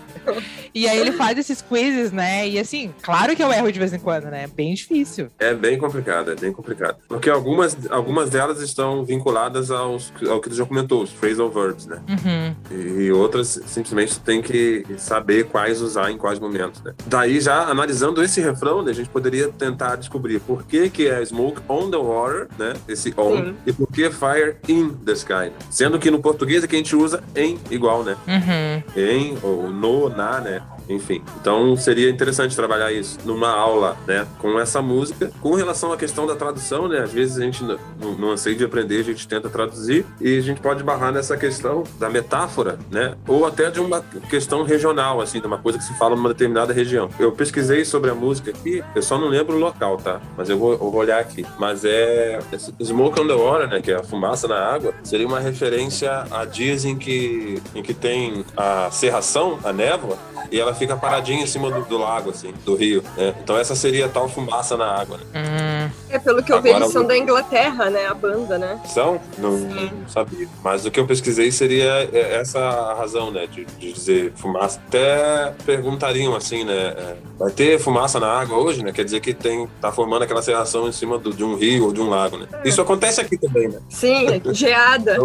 E 0.74 0.86
aí 0.86 0.98
ele 0.98 1.12
faz 1.12 1.38
esses 1.38 1.62
quizzes, 1.62 2.12
né? 2.12 2.46
E 2.48 2.58
assim, 2.58 2.92
claro 3.02 3.34
que 3.34 3.42
eu 3.42 3.52
erro 3.52 3.72
de 3.72 3.78
vez 3.78 3.92
em 3.92 3.98
quando, 3.98 4.24
né? 4.24 4.46
Bem 4.46 4.74
difícil. 4.74 5.28
É 5.38 5.54
bem 5.54 5.78
complicado, 5.78 6.32
é 6.32 6.34
bem 6.34 6.52
complicado. 6.52 6.98
Porque 7.08 7.30
algumas, 7.30 7.76
algumas 7.90 8.30
delas 8.30 8.60
estão 8.60 9.04
vinculadas 9.04 9.70
aos, 9.70 10.12
ao 10.34 10.40
que 10.40 10.48
tu 10.48 10.54
já 10.54 10.64
comentou, 10.64 11.02
os 11.02 11.10
phrasal 11.10 11.50
verbs, 11.50 11.86
né? 11.86 12.00
Uhum. 12.08 13.00
E 13.00 13.12
outras 13.12 13.60
simplesmente 13.66 14.18
tem 14.20 14.42
que 14.42 14.84
saber 14.98 15.44
quais 15.44 15.80
usar 15.80 16.10
em 16.10 16.16
quais 16.16 16.38
momentos, 16.38 16.82
né? 16.82 16.92
Daí 17.06 17.40
já 17.40 17.68
analisando 17.68 18.22
esse 18.22 18.40
refrão, 18.40 18.82
né, 18.82 18.90
a 18.90 18.94
gente 18.94 19.08
poderia 19.08 19.48
tentar 19.48 19.96
descobrir 19.96 20.40
por 20.40 20.64
que 20.64 20.90
que 20.90 21.08
é 21.08 21.24
smoke 21.24 21.60
on 21.68 21.90
the 21.90 21.96
water, 21.96 22.48
né? 22.58 22.74
Esse 22.88 23.14
on 23.16 23.36
Sim. 23.36 23.54
e 23.66 23.72
por 23.72 23.86
que 23.88 24.10
fire 24.10 24.56
in 24.68 24.90
the 25.04 25.12
sky. 25.12 25.32
né? 25.32 25.52
Sendo 25.70 25.98
que 25.98 26.10
no 26.10 26.20
português 26.20 26.64
é 26.64 26.66
que 26.66 26.74
a 26.74 26.78
gente 26.78 26.94
usa 26.94 27.22
em 27.34 27.58
igual, 27.70 28.02
né? 28.02 28.16
Uhum. 28.26 29.02
Em 29.02 29.38
ou 29.42 29.70
no, 29.70 30.08
na, 30.08 30.40
né? 30.40 30.62
Enfim, 30.88 31.22
então 31.40 31.76
seria 31.76 32.10
interessante 32.10 32.54
trabalhar 32.54 32.92
isso 32.92 33.18
numa 33.24 33.48
aula, 33.48 33.96
né, 34.06 34.26
com 34.38 34.58
essa 34.60 34.82
música. 34.82 35.30
Com 35.40 35.54
relação 35.54 35.92
à 35.92 35.96
questão 35.96 36.26
da 36.26 36.36
tradução, 36.36 36.88
né, 36.88 36.98
às 36.98 37.12
vezes 37.12 37.38
a 37.38 37.40
gente, 37.40 37.64
no, 37.64 37.78
no 38.18 38.30
anseio 38.30 38.56
de 38.56 38.64
aprender, 38.64 39.00
a 39.00 39.04
gente 39.04 39.26
tenta 39.26 39.48
traduzir 39.48 40.04
e 40.25 40.38
a 40.38 40.40
gente 40.40 40.59
pode 40.59 40.83
barrar 40.83 41.12
nessa 41.12 41.37
questão 41.37 41.85
da 42.00 42.09
metáfora, 42.09 42.78
né, 42.90 43.14
ou 43.28 43.45
até 43.45 43.71
de 43.71 43.78
uma 43.78 44.00
questão 44.31 44.62
regional, 44.62 45.21
assim, 45.21 45.38
de 45.38 45.47
uma 45.47 45.59
coisa 45.59 45.76
que 45.76 45.85
se 45.85 45.93
fala 45.99 46.16
numa 46.16 46.31
determinada 46.31 46.73
região. 46.73 47.11
Eu 47.19 47.31
pesquisei 47.31 47.85
sobre 47.85 48.11
a 48.11 48.14
música 48.14 48.50
aqui, 48.50 48.83
eu 48.95 49.02
só 49.02 49.19
não 49.19 49.28
lembro 49.28 49.57
o 49.57 49.59
local, 49.59 49.99
tá? 49.99 50.23
Mas 50.35 50.49
eu 50.49 50.59
vou, 50.59 50.73
eu 50.73 50.78
vou 50.78 50.95
olhar 50.95 51.21
aqui. 51.21 51.45
Mas 51.59 51.85
é 51.85 52.38
Smoke 52.83 53.21
on 53.21 53.26
the 53.26 53.35
Water, 53.35 53.69
né, 53.69 53.83
que 53.83 53.93
é 53.93 53.97
a 53.97 54.02
fumaça 54.02 54.49
na 54.49 54.57
água, 54.57 54.95
seria 55.02 55.26
uma 55.26 55.40
referência 55.40 56.25
a 56.31 56.47
dias 56.47 56.87
em 56.87 56.97
que, 56.97 57.62
em 57.75 57.83
que 57.83 57.93
tem 57.93 58.47
a 58.57 58.90
serração, 58.90 59.59
a 59.62 59.75
névoa, 59.75 60.16
e 60.50 60.59
ela 60.59 60.75
fica 60.75 60.97
paradinha 60.97 61.43
em 61.43 61.47
cima 61.47 61.71
do, 61.71 61.83
do 61.83 61.99
lago, 61.99 62.31
assim, 62.31 62.54
do 62.64 62.75
rio, 62.75 63.04
né? 63.14 63.35
Então 63.43 63.59
essa 63.59 63.75
seria 63.75 64.07
a 64.07 64.09
tal 64.09 64.26
fumaça 64.26 64.75
na 64.75 64.87
água, 64.87 65.19
né? 65.19 65.25
Hum. 65.35 65.74
É, 66.08 66.18
pelo 66.18 66.42
que 66.42 66.52
eu 66.52 66.56
Agora 66.58 66.78
vejo, 66.80 66.92
são 66.92 67.02
eu- 67.02 67.08
da 67.08 67.16
Inglaterra, 67.18 67.90
né? 67.90 68.06
A 68.06 68.14
banda, 68.14 68.58
né? 68.58 68.80
São? 68.86 69.20
Não, 69.38 69.52
não 69.58 70.08
sabia. 70.08 70.48
Mas 70.62 70.84
o 70.86 70.90
que 70.90 70.98
eu 71.00 71.06
pesquisei 71.06 71.50
seria 71.50 72.08
é, 72.12 72.36
essa 72.40 72.58
a 72.60 72.94
razão, 72.94 73.30
né? 73.30 73.46
De, 73.46 73.64
de 73.64 73.92
dizer 73.92 74.32
fumaça. 74.36 74.80
Até 74.88 75.52
perguntariam 75.66 76.34
assim, 76.36 76.64
né? 76.64 76.74
é, 76.96 77.16
vai 77.38 77.50
ter 77.50 77.78
fumaça 77.78 78.18
na 78.20 78.28
água 78.28 78.58
hoje, 78.58 78.82
né? 78.82 78.92
Quer 78.92 79.04
dizer 79.04 79.20
que 79.20 79.34
tem, 79.34 79.68
tá 79.80 79.90
formando 79.92 80.22
aquela 80.22 80.42
serração 80.42 80.88
em 80.88 80.92
cima 80.92 81.18
do- 81.18 81.32
de 81.32 81.42
um 81.44 81.54
rio 81.56 81.86
ou 81.86 81.92
de 81.92 82.00
um 82.00 82.08
lago, 82.08 82.36
né? 82.38 82.46
Isso 82.64 82.80
acontece 82.80 83.20
aqui 83.20 83.36
também, 83.38 83.68
né? 83.68 83.78
Sim, 83.88 84.40
geada. 84.52 85.16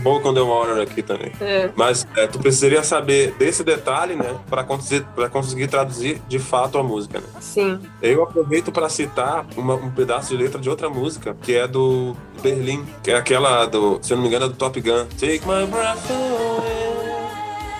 Smoke 0.00 0.26
on 0.28 0.34
the 0.34 0.40
water 0.40 0.80
aqui 0.82 1.02
também. 1.02 1.32
É. 1.40 1.70
Mas 1.74 2.06
é, 2.14 2.26
tu 2.26 2.38
precisaria 2.38 2.82
saber 2.82 3.32
desse 3.38 3.64
detalhe, 3.64 4.14
né? 4.14 4.36
Para 4.48 4.62
conseguir, 4.62 5.04
pra 5.14 5.28
conseguir 5.28 5.66
traduzir 5.66 6.20
de 6.28 6.38
fato 6.38 6.76
a 6.78 6.82
música, 6.82 7.18
né? 7.20 7.26
Sim. 7.40 7.80
Eu 8.02 8.22
aproveito 8.22 8.70
para 8.70 8.88
citar 8.88 9.46
uma- 9.58 9.74
um 9.74 9.90
pedaço 9.90 10.28
de 10.36 10.42
letra 10.42 10.60
de 10.60 10.68
outra 10.70 10.88
música, 10.88 11.36
que 11.42 11.54
é 11.54 11.66
do 11.66 12.16
Berlim, 12.42 12.84
que 13.02 13.10
é 13.10 13.16
aquela 13.16 13.66
do, 13.66 13.98
se 14.02 14.12
eu 14.12 14.16
não 14.16 14.22
me 14.22 14.28
engano, 14.28 14.46
é 14.46 14.48
do 14.48 14.54
Top 14.54 14.80
Gun. 14.80 15.06
Take 15.18 15.40
my 15.46 15.66
breath 15.66 16.10
away. 16.10 16.98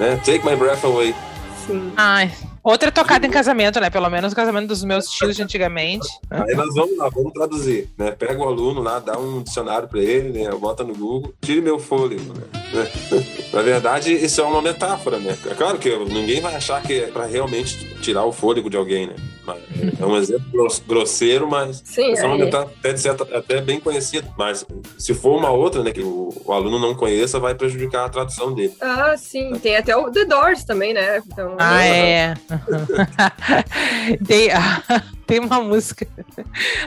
Né? 0.01 0.17
Take 0.25 0.45
my 0.45 0.57
breath 0.57 0.85
away. 0.85 1.15
Sim. 1.67 1.93
Ai. 1.97 2.31
Outra 2.63 2.91
tocada 2.93 3.27
em 3.27 3.31
casamento, 3.31 3.81
né? 3.81 3.89
Pelo 3.89 4.11
menos 4.11 4.33
o 4.33 4.37
casamento 4.37 4.67
dos 4.67 4.85
meus 4.85 5.07
tios 5.09 5.35
de 5.37 5.43
antigamente. 5.43 6.07
Aí 6.31 6.55
nós 6.55 6.75
vamos 6.75 6.99
lá, 6.99 7.09
vamos 7.09 7.33
traduzir, 7.33 7.89
né? 7.97 8.11
Pega 8.11 8.39
o 8.39 8.47
aluno 8.47 8.83
lá, 8.83 8.99
dá 8.99 9.19
um 9.19 9.43
dicionário 9.43 9.89
para 9.89 10.01
ele, 10.01 10.39
né? 10.45 10.51
Bota 10.51 10.85
no 10.85 10.95
Google, 10.95 11.33
tire 11.41 11.63
meu 11.63 11.79
fôlego, 11.79 12.23
né? 12.35 12.43
Na 13.55 13.63
verdade, 13.63 14.13
isso 14.13 14.41
é 14.41 14.45
uma 14.45 14.61
metáfora, 14.61 15.19
né? 15.19 15.37
É 15.47 15.55
claro 15.55 15.79
que 15.79 15.89
ninguém 15.97 16.41
vai 16.43 16.55
achar 16.57 16.83
que 16.83 16.93
é 17.01 17.07
para 17.07 17.25
realmente 17.25 17.87
tirar 18.03 18.25
o 18.25 18.33
fôlego 18.33 18.69
de 18.69 18.77
alguém, 18.77 19.07
né? 19.07 19.15
Mas 19.49 20.01
é 20.01 20.05
um 20.07 20.17
exemplo 20.17 20.45
gross- 20.53 20.83
grosseiro, 20.87 21.49
mas 21.49 21.81
Sim, 21.85 22.13
essa 22.13 22.27
é 22.27 22.37
metáfora 22.37 22.75
até, 22.79 22.97
certa- 22.97 23.37
até 23.37 23.61
bem 23.63 23.81
conhecida. 23.81 24.29
Mas 24.37 24.67
se 24.99 25.15
for 25.15 25.39
uma 25.39 25.51
outra, 25.51 25.83
né, 25.83 25.91
que 25.91 26.03
o, 26.03 26.29
o 26.45 26.53
aluno 26.53 26.79
não 26.79 26.95
conheça, 26.95 27.41
vai 27.41 27.55
prejudicar 27.55 28.05
a 28.05 28.09
tradução 28.11 28.53
dele. 28.55 28.75
Ah, 28.81 29.17
sim. 29.17 29.53
Tem 29.55 29.77
até 29.77 29.97
o 29.97 30.11
The 30.11 30.25
Doors 30.27 30.65
também, 30.65 30.93
né? 30.93 31.23
Então, 31.27 31.57
Ah, 31.59 31.83
é. 31.85 32.35
tem, 34.27 34.49
tem 35.29 35.39
uma 35.39 35.61
música. 35.61 36.07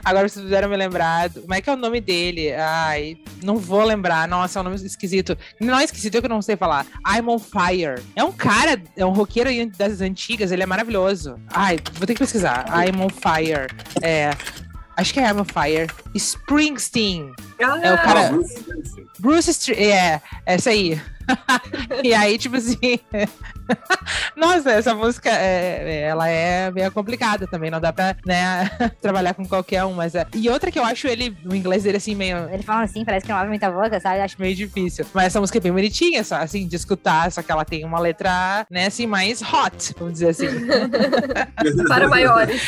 Agora 0.04 0.28
vocês 0.28 0.44
fizeram 0.44 0.68
me 0.68 0.76
lembrar. 0.76 1.30
Como 1.30 1.54
é 1.54 1.62
que 1.62 1.70
é 1.70 1.74
o 1.74 1.78
nome 1.78 2.02
dele? 2.02 2.52
Ai, 2.54 3.18
não 3.44 3.56
vou 3.58 3.84
lembrar. 3.84 4.28
Nossa, 4.28 4.58
é 4.58 4.62
um 4.62 4.64
nome 4.64 4.76
esquisito. 4.78 5.38
Não 5.60 5.78
é 5.80 5.84
esquisito, 5.86 6.16
é 6.16 6.20
que 6.20 6.26
eu 6.26 6.30
não 6.30 6.42
sei 6.42 6.58
falar. 6.58 6.86
I'm 7.08 7.30
on 7.30 7.38
Fire. 7.40 8.02
É 8.16 8.24
um 8.24 8.32
cara, 8.32 8.82
é 8.98 9.06
um 9.06 9.12
roqueiro 9.12 9.50
das 9.78 10.02
antigas, 10.02 10.52
ele 10.52 10.64
é 10.64 10.66
maravilhoso. 10.66 11.40
Ai, 11.54 11.78
vou 11.94 12.08
ter 12.08 12.14
que 12.14 12.20
pesquisar. 12.20 12.66
I'm 12.70 13.00
on 13.00 13.10
Fire. 13.10 13.68
É. 14.02 14.32
Acho 14.98 15.14
que 15.14 15.20
é 15.20 15.24
I'm 15.30 15.40
on 15.40 15.46
Fire. 15.46 15.88
Springsteen. 16.16 17.32
Ah, 17.64 17.80
É 17.82 17.94
o 17.94 17.98
cara- 17.98 18.30
Bruce 18.30 18.54
Springsteen. 18.56 19.08
Bruce 19.20 19.74
é, 19.74 20.22
essa 20.46 20.72
aí. 20.72 21.00
e 22.04 22.14
aí, 22.14 22.38
tipo 22.38 22.56
assim. 22.56 22.78
Nossa, 24.36 24.72
essa 24.72 24.94
música, 24.94 25.30
é, 25.30 25.84
é, 25.84 26.02
ela 26.02 26.28
é 26.28 26.72
meio 26.72 26.92
complicada 26.92 27.48
também, 27.48 27.70
não 27.70 27.80
dá 27.80 27.94
pra, 27.94 28.16
né, 28.26 28.70
trabalhar 29.02 29.34
com 29.34 29.46
qualquer 29.46 29.84
um, 29.86 29.94
mas 29.94 30.16
é. 30.16 30.26
E 30.34 30.50
outra 30.50 30.72
que 30.72 30.80
eu 30.80 30.84
acho 30.84 31.08
ele, 31.08 31.36
o 31.46 31.56
inglês 31.56 31.84
dele, 31.84 31.98
assim, 31.98 32.16
meio, 32.16 32.50
Ele 32.50 32.64
fala 32.64 32.84
assim, 32.84 33.06
parece 33.06 33.26
que 33.26 33.32
não 33.32 33.38
abre 33.38 33.50
muita 33.50 33.70
boca, 33.70 34.00
sabe? 34.00 34.20
Eu 34.20 34.24
Acho 34.24 34.36
meio 34.40 34.56
difícil. 34.56 35.06
Mas 35.14 35.26
essa 35.26 35.40
música 35.40 35.58
é 35.58 35.62
bem 35.62 35.72
bonitinha, 35.72 36.24
só, 36.24 36.36
assim, 36.36 36.68
de 36.68 36.76
escutar, 36.76 37.32
só 37.32 37.42
que 37.42 37.52
ela 37.52 37.66
tem 37.66 37.84
uma 37.84 38.00
letra, 38.00 38.66
né, 38.70 38.88
assim, 38.88 39.08
mais 39.08 39.42
hot, 39.42 39.96
vamos 39.98 40.14
dizer 40.14 40.30
assim. 40.30 40.48
para 41.88 42.08
maiores. 42.08 42.62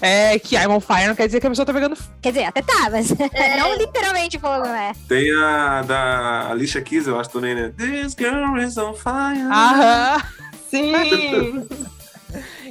É, 0.00 0.38
que 0.38 0.56
I'm 0.56 0.68
on 0.68 0.80
fire 0.80 1.06
não 1.06 1.14
quer 1.14 1.26
dizer 1.26 1.40
que 1.40 1.46
a 1.46 1.50
pessoa 1.50 1.66
tá 1.66 1.72
pegando 1.72 1.96
Quer 2.20 2.32
dizer, 2.32 2.44
até 2.44 2.62
tá, 2.62 2.88
mas 2.90 3.10
não 3.58 3.76
literalmente 3.76 4.38
fogo, 4.38 4.66
né? 4.66 4.92
Tem 5.08 5.30
a 5.32 5.82
da 5.82 6.50
Alicia 6.50 6.80
Keys, 6.80 7.06
eu 7.06 7.18
acho 7.18 7.30
também, 7.30 7.54
né? 7.54 7.72
This 8.08 8.14
girl 8.14 8.56
is 8.56 8.78
on 8.78 8.94
fire. 8.94 9.50
Aham. 9.52 10.22
Sim. 10.70 11.68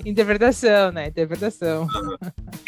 Interpretação, 0.03 0.91
né? 0.91 1.09
Interpretação. 1.09 1.87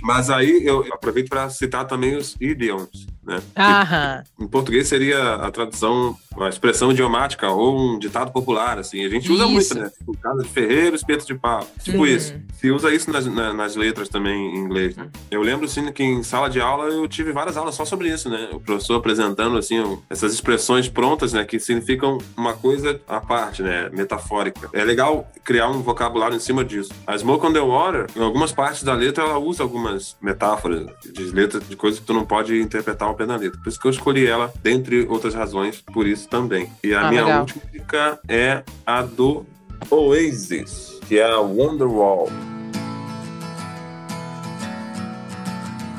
Mas 0.04 0.30
aí 0.30 0.62
eu 0.64 0.86
aproveito 0.94 1.30
para 1.30 1.50
citar 1.50 1.88
também 1.88 2.16
os 2.16 2.36
idioms, 2.40 3.08
né? 3.30 3.42
Aham. 3.56 4.24
Em 4.40 4.48
português 4.48 4.88
seria 4.88 5.36
a 5.36 5.52
tradução, 5.52 6.16
uma 6.36 6.50
expressão 6.50 6.92
idiomática 6.92 7.50
ou 7.50 7.78
um 7.80 8.00
ditado 8.00 8.32
popular, 8.32 8.78
assim. 8.80 9.06
A 9.06 9.10
gente 9.10 9.32
usa 9.32 9.44
Isso. 9.46 9.52
muito, 9.54 9.76
né? 9.76 9.92
Tipo, 9.98 10.18
casa 10.18 10.44
de 10.44 10.50
ferreiro, 10.50 10.96
espeto 10.96 11.26
de 11.26 11.36
pau. 11.36 11.66
Tipo 11.84 12.00
Uhum. 12.00 12.06
isso. 12.06 12.34
Se 12.54 12.72
usa 12.72 12.94
isso 12.94 13.12
nas, 13.12 13.26
na- 13.26 13.54
nas 13.54 13.76
letras 13.76 14.10
também 14.10 14.56
em 14.56 14.58
inglês, 14.58 14.96
né? 14.96 15.08
Eu 15.30 15.42
lembro, 15.42 15.66
assim, 15.66 15.92
que 15.92 16.04
em 16.04 16.24
sala 16.24 16.50
de 16.50 16.60
aula 16.60 16.86
eu 16.86 17.08
tive 17.08 17.32
várias 17.32 17.56
aulas 17.58 17.76
só 17.76 17.86
sobre 17.86 18.10
isso, 18.10 18.30
né? 18.30 18.50
O 18.52 18.60
professor 18.60 18.96
apresentando, 18.96 19.58
assim, 19.58 20.00
essas 20.10 20.34
expressões 20.34 20.88
prontas, 20.90 21.34
né? 21.34 21.46
Que 21.46 21.60
significam 21.60 22.18
uma 22.36 22.54
coisa 22.54 23.00
à 23.08 23.20
parte, 23.20 23.62
né? 23.62 23.90
Metafórica. 23.94 24.70
É 24.74 24.84
legal 24.84 25.30
criar 25.44 25.70
um 25.70 25.82
vocabulário 25.82 26.36
em 26.36 26.40
cima 26.40 26.64
disso. 26.66 26.92
A 27.06 27.18
Smoke 27.18 27.46
on 27.46 27.54
the 27.54 27.60
Water, 27.62 28.08
em 28.16 28.22
algumas 28.24 28.52
partes 28.52 28.84
da 28.84 28.94
letra, 28.94 29.24
ela 29.24 29.38
usa 29.38 29.64
algumas 29.64 30.16
metáforas 30.22 30.86
de 31.14 31.24
letras, 31.32 31.68
de 31.68 31.76
coisas 31.76 32.00
que 32.00 32.06
tu 32.06 32.14
não 32.14 32.26
pode 32.26 32.60
interpretar 32.60 33.08
pé 33.20 33.26
da 33.26 33.36
letra. 33.36 33.60
Por 33.62 33.68
isso 33.70 33.80
que 33.80 33.86
eu 33.88 33.92
escolhi 33.92 34.26
ela, 34.26 34.52
dentre 34.64 35.06
outras 35.10 35.34
razões, 35.36 35.82
por 35.82 36.08
isso 36.08 36.28
também. 36.30 36.72
E 36.84 36.94
a 36.94 37.02
Ah, 37.08 37.10
minha 37.10 37.26
legal. 37.26 37.40
última 37.42 37.64
dica 37.72 38.20
é 38.28 38.64
a 38.86 39.02
do 39.02 39.46
Oasis, 39.90 41.00
que 41.08 41.20
é 41.20 41.26
a 41.30 41.40
Wonderwall. 41.40 42.30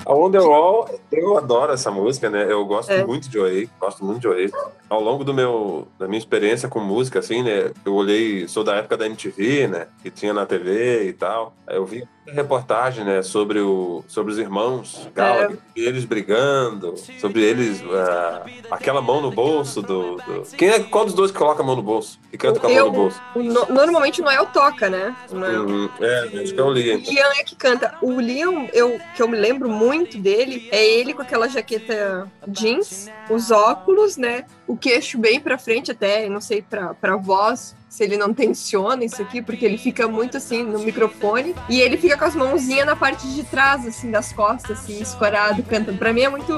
A 0.06 0.12
Wonderwall, 0.14 0.99
eu 1.12 1.36
adoro 1.38 1.72
essa 1.72 1.90
música, 1.90 2.28
né? 2.30 2.46
Eu 2.50 2.64
gosto 2.64 2.90
É. 2.90 3.04
muito 3.04 3.28
de 3.28 3.38
Oasis, 3.38 3.68
gosto 3.80 4.04
muito 4.04 4.20
de 4.20 4.28
Oasis. 4.28 4.52
Ao 4.88 5.00
longo 5.00 5.22
do 5.24 5.32
meu, 5.32 5.86
da 5.98 6.06
minha 6.08 6.18
experiência 6.18 6.68
com 6.68 6.80
música, 6.80 7.18
assim, 7.20 7.42
né? 7.42 7.70
Eu 7.84 7.94
olhei, 7.94 8.46
sou 8.48 8.64
da 8.64 8.74
época 8.76 8.96
da 8.96 9.06
MTV, 9.06 9.68
né? 9.68 9.86
Que 10.02 10.10
tinha 10.10 10.32
na 10.32 10.44
TV 10.46 11.04
e 11.08 11.12
tal. 11.12 11.54
Eu 11.68 11.84
vi 11.86 12.04
reportagem, 12.26 13.04
né? 13.04 13.22
Sobre, 13.22 13.60
o, 13.60 14.04
sobre 14.08 14.32
os 14.32 14.38
irmãos 14.38 15.08
Gallagher, 15.14 15.58
eles 15.74 16.04
brigando, 16.04 16.94
sobre 17.20 17.42
eles, 17.42 17.82
ah, 17.92 18.44
aquela 18.70 19.00
mão 19.02 19.20
no 19.20 19.30
bolso 19.30 19.80
do, 19.82 20.16
do- 20.16 20.42
Quem 20.56 20.68
é, 20.68 20.80
qual 20.80 21.04
dos 21.04 21.14
dois 21.14 21.30
que 21.30 21.38
coloca 21.38 21.62
a 21.62 21.66
mão 21.66 21.74
no 21.76 21.82
bolso? 21.82 22.18
Que 22.30 22.38
canta 22.38 22.60
com 22.60 22.66
a 22.66 22.70
mão 22.70 22.86
no 22.86 22.92
bolso? 22.92 23.20
O 23.34 23.42
no- 23.42 23.66
normalmente 23.66 24.20
o 24.20 24.24
Noel 24.24 24.46
toca, 24.46 24.88
né? 24.88 25.14
O 25.30 25.34
Noel. 25.36 25.66
Hum, 25.68 25.88
é, 26.00 26.40
acho 26.42 26.54
que 26.54 26.60
eu 26.60 26.70
li. 26.70 26.94
O 26.94 26.98
Liam 26.98 27.30
é 27.38 27.44
que 27.44 27.56
canta. 27.56 27.94
O 28.02 28.20
Liam, 28.20 28.68
eu, 28.72 28.98
que 29.16 29.22
eu 29.22 29.28
me 29.28 29.36
lembro 29.38 29.68
muito 29.68 30.18
dele, 30.18 30.68
é 30.72 30.84
ele 30.84 30.99
com 31.14 31.22
aquela 31.22 31.48
jaqueta 31.48 32.30
jeans, 32.48 33.08
os 33.30 33.50
óculos, 33.50 34.16
né? 34.16 34.44
O 34.70 34.76
queixo 34.76 35.18
bem 35.18 35.40
pra 35.40 35.58
frente 35.58 35.90
até, 35.90 36.28
não 36.28 36.40
sei, 36.40 36.62
pra, 36.62 36.94
pra 36.94 37.16
voz, 37.16 37.74
se 37.88 38.04
ele 38.04 38.16
não 38.16 38.32
tensiona 38.32 39.04
isso 39.04 39.20
aqui, 39.20 39.42
porque 39.42 39.64
ele 39.64 39.76
fica 39.76 40.06
muito 40.06 40.36
assim 40.36 40.62
no 40.62 40.78
microfone. 40.78 41.56
E 41.68 41.80
ele 41.80 41.96
fica 41.96 42.16
com 42.16 42.24
as 42.24 42.36
mãozinhas 42.36 42.86
na 42.86 42.94
parte 42.94 43.26
de 43.26 43.42
trás, 43.42 43.84
assim, 43.84 44.12
das 44.12 44.32
costas, 44.32 44.78
assim, 44.78 45.02
escorado, 45.02 45.60
cantando. 45.64 45.98
Pra 45.98 46.12
mim 46.12 46.20
é 46.20 46.28
muito... 46.28 46.52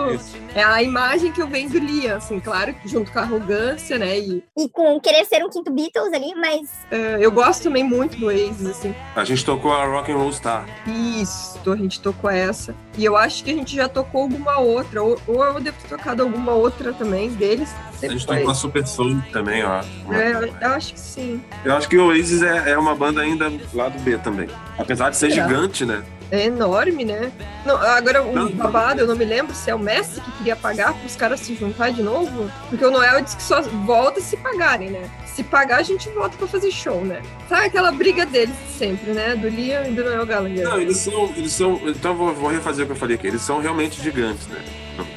É 0.55 0.63
a 0.63 0.83
imagem 0.83 1.33
que 1.33 1.41
eu 1.41 1.49
venho 1.49 1.71
do 1.71 1.79
Liam, 1.79 2.19
assim, 2.19 2.39
claro, 2.39 2.75
junto 2.85 3.11
com 3.11 3.19
a 3.19 3.23
arrogância, 3.23 3.99
né? 3.99 4.19
E 4.19 4.45
E 4.59 4.69
com 4.69 5.01
querer 5.01 5.25
ser 5.25 5.43
um 5.43 5.49
quinto 5.49 5.73
Beatles 5.73 6.13
ali, 6.13 6.35
mas 6.35 6.69
eh, 6.91 7.17
eu 7.19 7.33
gosto 7.33 7.63
também 7.63 7.83
muito 7.83 8.19
do 8.19 8.27
Oasis, 8.27 8.67
assim. 8.67 8.95
A 9.17 9.25
gente 9.25 9.43
tocou 9.43 9.73
a 9.73 9.87
Rock 9.87 10.13
and 10.13 10.17
Roll 10.17 10.33
Star. 10.33 10.67
Isso, 10.87 11.59
a 11.73 11.77
gente 11.77 12.03
tocou 12.03 12.29
essa. 12.29 12.75
E 12.99 13.07
eu 13.07 13.17
acho 13.17 13.43
que 13.43 13.51
a 13.51 13.55
gente 13.55 13.75
já 13.75 13.89
tocou 13.89 14.25
alguma 14.25 14.59
outra. 14.59 15.03
Ou, 15.03 15.19
ou 15.27 15.43
eu 15.43 15.61
devo 15.61 15.79
ter 15.81 15.89
tocado 15.89 16.23
alguma 16.23 16.53
outra 16.53 16.93
também 16.93 17.31
deles. 17.31 17.75
A 18.03 18.05
Sempre 18.09 18.19
gente 18.19 18.27
foi. 18.27 18.37
tocou 18.39 18.51
a 18.51 18.55
Super 18.55 18.87
Soul 18.87 19.23
também, 19.33 19.61
eu 19.61 19.69
acho. 19.69 19.89
É, 20.13 20.33
eu- 20.33 20.71
acho 20.73 20.93
que 20.95 20.99
sim. 21.01 21.41
Eu 21.65 21.77
acho 21.77 21.89
que 21.89 21.97
o 21.97 22.07
Oasis 22.09 22.43
é, 22.43 22.71
é 22.73 22.79
uma 22.79 22.97
banda 22.97 23.21
ainda 23.21 23.53
lá 23.73 23.89
do 23.89 23.99
B 24.01 24.19
também. 24.19 24.49
Apesar 24.77 25.11
de 25.11 25.17
ser 25.17 25.31
Será? 25.31 25.47
gigante, 25.47 25.85
né? 25.87 26.03
É 26.33 26.47
enorme, 26.47 27.05
né? 27.05 27.31
Não, 27.65 27.77
agora, 27.77 28.23
o 28.25 28.49
babado, 28.55 29.01
eu 29.03 29.07
não 29.07 29.15
me 29.15 29.25
lembro 29.25 29.55
se 29.55 29.71
é 29.71 29.75
o 29.75 29.79
Messi 29.79 30.19
que 30.21 30.31
queria 30.39 30.57
pagar 30.57 30.95
para 30.95 31.07
os 31.07 31.15
caras 31.15 31.39
se 31.41 31.55
juntar 31.55 31.91
de 31.93 32.03
novo. 32.03 32.51
Porque 32.71 32.85
o 32.85 32.91
Noel 32.91 33.21
disse 33.21 33.37
que 33.37 33.43
só 33.43 33.61
volta 33.61 34.21
se 34.21 34.37
pagarem, 34.39 34.91
né? 34.91 35.09
Se 35.27 35.45
pagar, 35.45 35.79
a 35.79 35.83
gente 35.83 36.09
volta 36.09 36.37
para 36.37 36.47
fazer 36.47 36.71
show, 36.71 37.05
né? 37.05 37.21
Sabe 37.49 37.67
aquela 37.67 37.93
briga 37.93 38.25
deles 38.27 38.57
sempre, 38.79 39.13
né? 39.13 39.37
Do 39.37 39.49
Liam 39.49 39.85
e 39.87 39.91
do 39.91 40.03
Noel 40.03 40.25
Gallagher. 40.27 40.65
Não, 40.65 40.81
eles 40.81 40.97
são. 40.97 41.33
Eles 41.37 41.53
são 41.53 41.79
então, 41.87 42.15
vou, 42.17 42.35
vou 42.35 42.51
refazer 42.51 42.85
o 42.85 42.87
que 42.87 42.93
eu 42.93 42.97
falei 42.97 43.17
aqui. 43.17 43.27
Eles 43.29 43.43
são 43.43 43.61
realmente 43.61 44.03
gigantes, 44.03 44.47
né? 44.49 44.59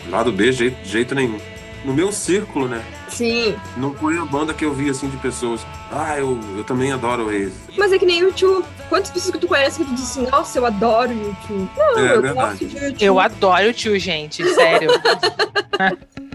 Lá 0.09 0.21
do 0.21 0.31
B, 0.33 0.51
jeito, 0.51 0.77
jeito 0.85 1.15
nenhum. 1.15 1.39
No 1.85 1.93
meu 1.93 2.11
círculo, 2.11 2.67
né? 2.67 2.83
Sim. 3.07 3.55
Não 3.77 3.93
foi 3.93 4.17
a 4.17 4.25
banda 4.25 4.53
que 4.53 4.65
eu 4.65 4.73
vi 4.73 4.89
assim 4.89 5.07
de 5.07 5.17
pessoas. 5.17 5.65
Ah, 5.91 6.17
eu, 6.17 6.39
eu 6.57 6.63
também 6.63 6.91
adoro 6.91 7.23
o 7.23 7.27
Oasis. 7.27 7.53
Mas 7.77 7.91
é 7.93 7.99
que 7.99 8.05
nem 8.05 8.23
o 8.23 8.27
YouTube. 8.27 8.65
Quantas 8.89 9.11
pessoas 9.11 9.31
que 9.33 9.39
tu 9.39 9.47
conhece 9.47 9.77
que 9.83 9.85
tu 9.89 9.93
diz 9.95 10.03
assim, 10.03 10.27
nossa, 10.29 10.57
eu 10.57 10.65
adoro 10.65 11.11
o 11.11 11.13
YouTube? 11.13 11.69
Não, 11.77 11.99
É 11.99 12.15
eu 12.15 12.21
verdade. 12.21 12.33
gosto 12.49 12.65
de 12.65 12.75
YouTube. 12.77 13.03
Eu 13.05 13.19
adoro 13.19 13.69
o 13.69 13.73
tio, 13.73 13.99
gente, 13.99 14.43
sério. 14.53 14.89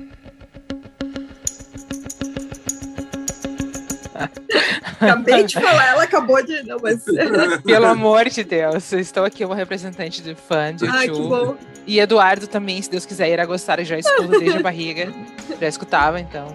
Acabei 5.01 5.45
de 5.45 5.55
falar, 5.55 5.87
ela 5.93 6.03
acabou 6.05 6.43
de. 6.45 6.63
Não, 6.67 6.77
mas. 6.83 7.03
Pelo 7.65 7.87
amor 7.87 8.29
de 8.29 8.45
Deus, 8.45 8.93
eu 8.93 8.99
estou 9.01 9.25
aqui 9.25 9.45
uma 9.45 9.55
representante 9.57 10.23
de 10.23 10.35
fã 10.35 10.75
de 10.75 10.87
Ai, 10.87 11.09
que 11.09 11.21
bom. 11.21 11.57
E 11.87 11.99
Eduardo 11.99 12.47
também, 12.47 12.81
se 12.81 12.91
Deus 12.91 13.07
quiser, 13.07 13.31
irá 13.31 13.45
gostar, 13.47 13.79
eu 13.79 13.85
já 13.85 13.99
escuto 13.99 14.29
desde 14.29 14.59
a 14.59 14.63
barriga. 14.63 15.13
Já 15.61 15.67
escutava, 15.67 16.21
então. 16.21 16.47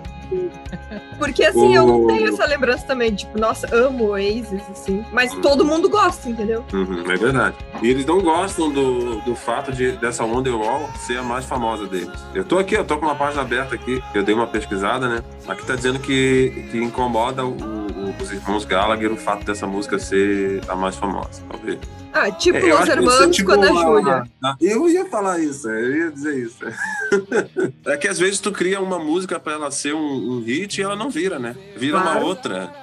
Porque 1.19 1.43
assim, 1.45 1.75
eu 1.75 1.85
não 1.85 2.07
tenho 2.07 2.29
essa 2.29 2.45
lembrança 2.45 2.85
também, 2.85 3.13
tipo, 3.13 3.39
nossa, 3.39 3.67
amo 3.75 4.09
Oasis, 4.09 4.61
assim. 4.71 5.05
Mas 5.11 5.33
todo 5.35 5.63
mundo 5.63 5.87
gosta, 5.89 6.29
entendeu? 6.29 6.63
Uhum, 6.73 7.03
é 7.09 7.15
verdade. 7.15 7.55
E 7.81 7.89
eles 7.89 8.05
não 8.05 8.19
gostam 8.21 8.71
do, 8.71 9.21
do 9.21 9.35
fato 9.35 9.71
de 9.71 9.91
dessa 9.93 10.23
Wonderwall 10.23 10.89
ser 10.97 11.17
a 11.20 11.24
mais 11.24 11.46
famosa 11.46 11.85
deles. 11.87 12.09
Eu 12.33 12.43
tô 12.43 12.57
aqui, 12.57 12.75
eu 12.75 12.83
tô 12.85 12.98
com 12.98 13.05
uma 13.05 13.15
página 13.15 13.41
aberta 13.43 13.75
aqui, 13.75 14.01
eu 14.13 14.24
dei 14.24 14.33
uma 14.33 14.48
pesquisada, 14.48 15.07
né? 15.07 15.22
Aqui 15.48 15.65
tá 15.65 15.75
dizendo 15.75 16.00
que, 16.00 16.67
que 16.72 16.77
incomoda 16.77 17.46
o- 17.46 17.55
os 18.25 18.31
irmãos 18.31 18.66
Gallagher 18.66 19.11
o 19.11 19.18
fato 19.18 19.46
dessa 19.46 19.68
música 19.68 20.00
ser 20.00 20.61
a 20.68 20.75
mais 20.75 20.96
famosa, 20.96 21.42
talvez. 21.50 21.77
Ah, 22.14 22.31
tipo 22.31 22.57
É, 22.57 22.74
Los 22.74 22.88
é 22.90 22.92
Hermanos 22.94 23.35
tipo 23.35 23.53
com 23.53 23.64
a 23.64 23.70
uma- 23.72 23.81
Júlia. 24.00 24.24
Ah, 24.44 24.55
Eu 24.61 24.90
ia 24.90 25.05
falar 25.05 25.40
isso, 25.40 25.70
eu 25.70 25.98
ia 25.98 26.11
dizer 26.11 26.38
isso. 26.38 26.57
É 27.85 27.98
que 27.98 28.07
às 28.07 28.18
vezes 28.18 28.40
tu 28.40 28.51
cria 28.51 28.81
uma 28.81 28.98
música 29.00 29.40
pra 29.40 29.53
ela 29.53 29.70
ser 29.72 29.94
um, 29.94 30.38
um 30.38 30.42
hit 30.42 30.79
e 30.79 30.83
ela 30.83 30.96
não 30.96 31.09
vira, 31.09 31.38
né? 31.38 31.55
Vira 31.77 31.98
uma 31.98 32.03
Claro. 32.14 32.25
outra. 32.25 32.74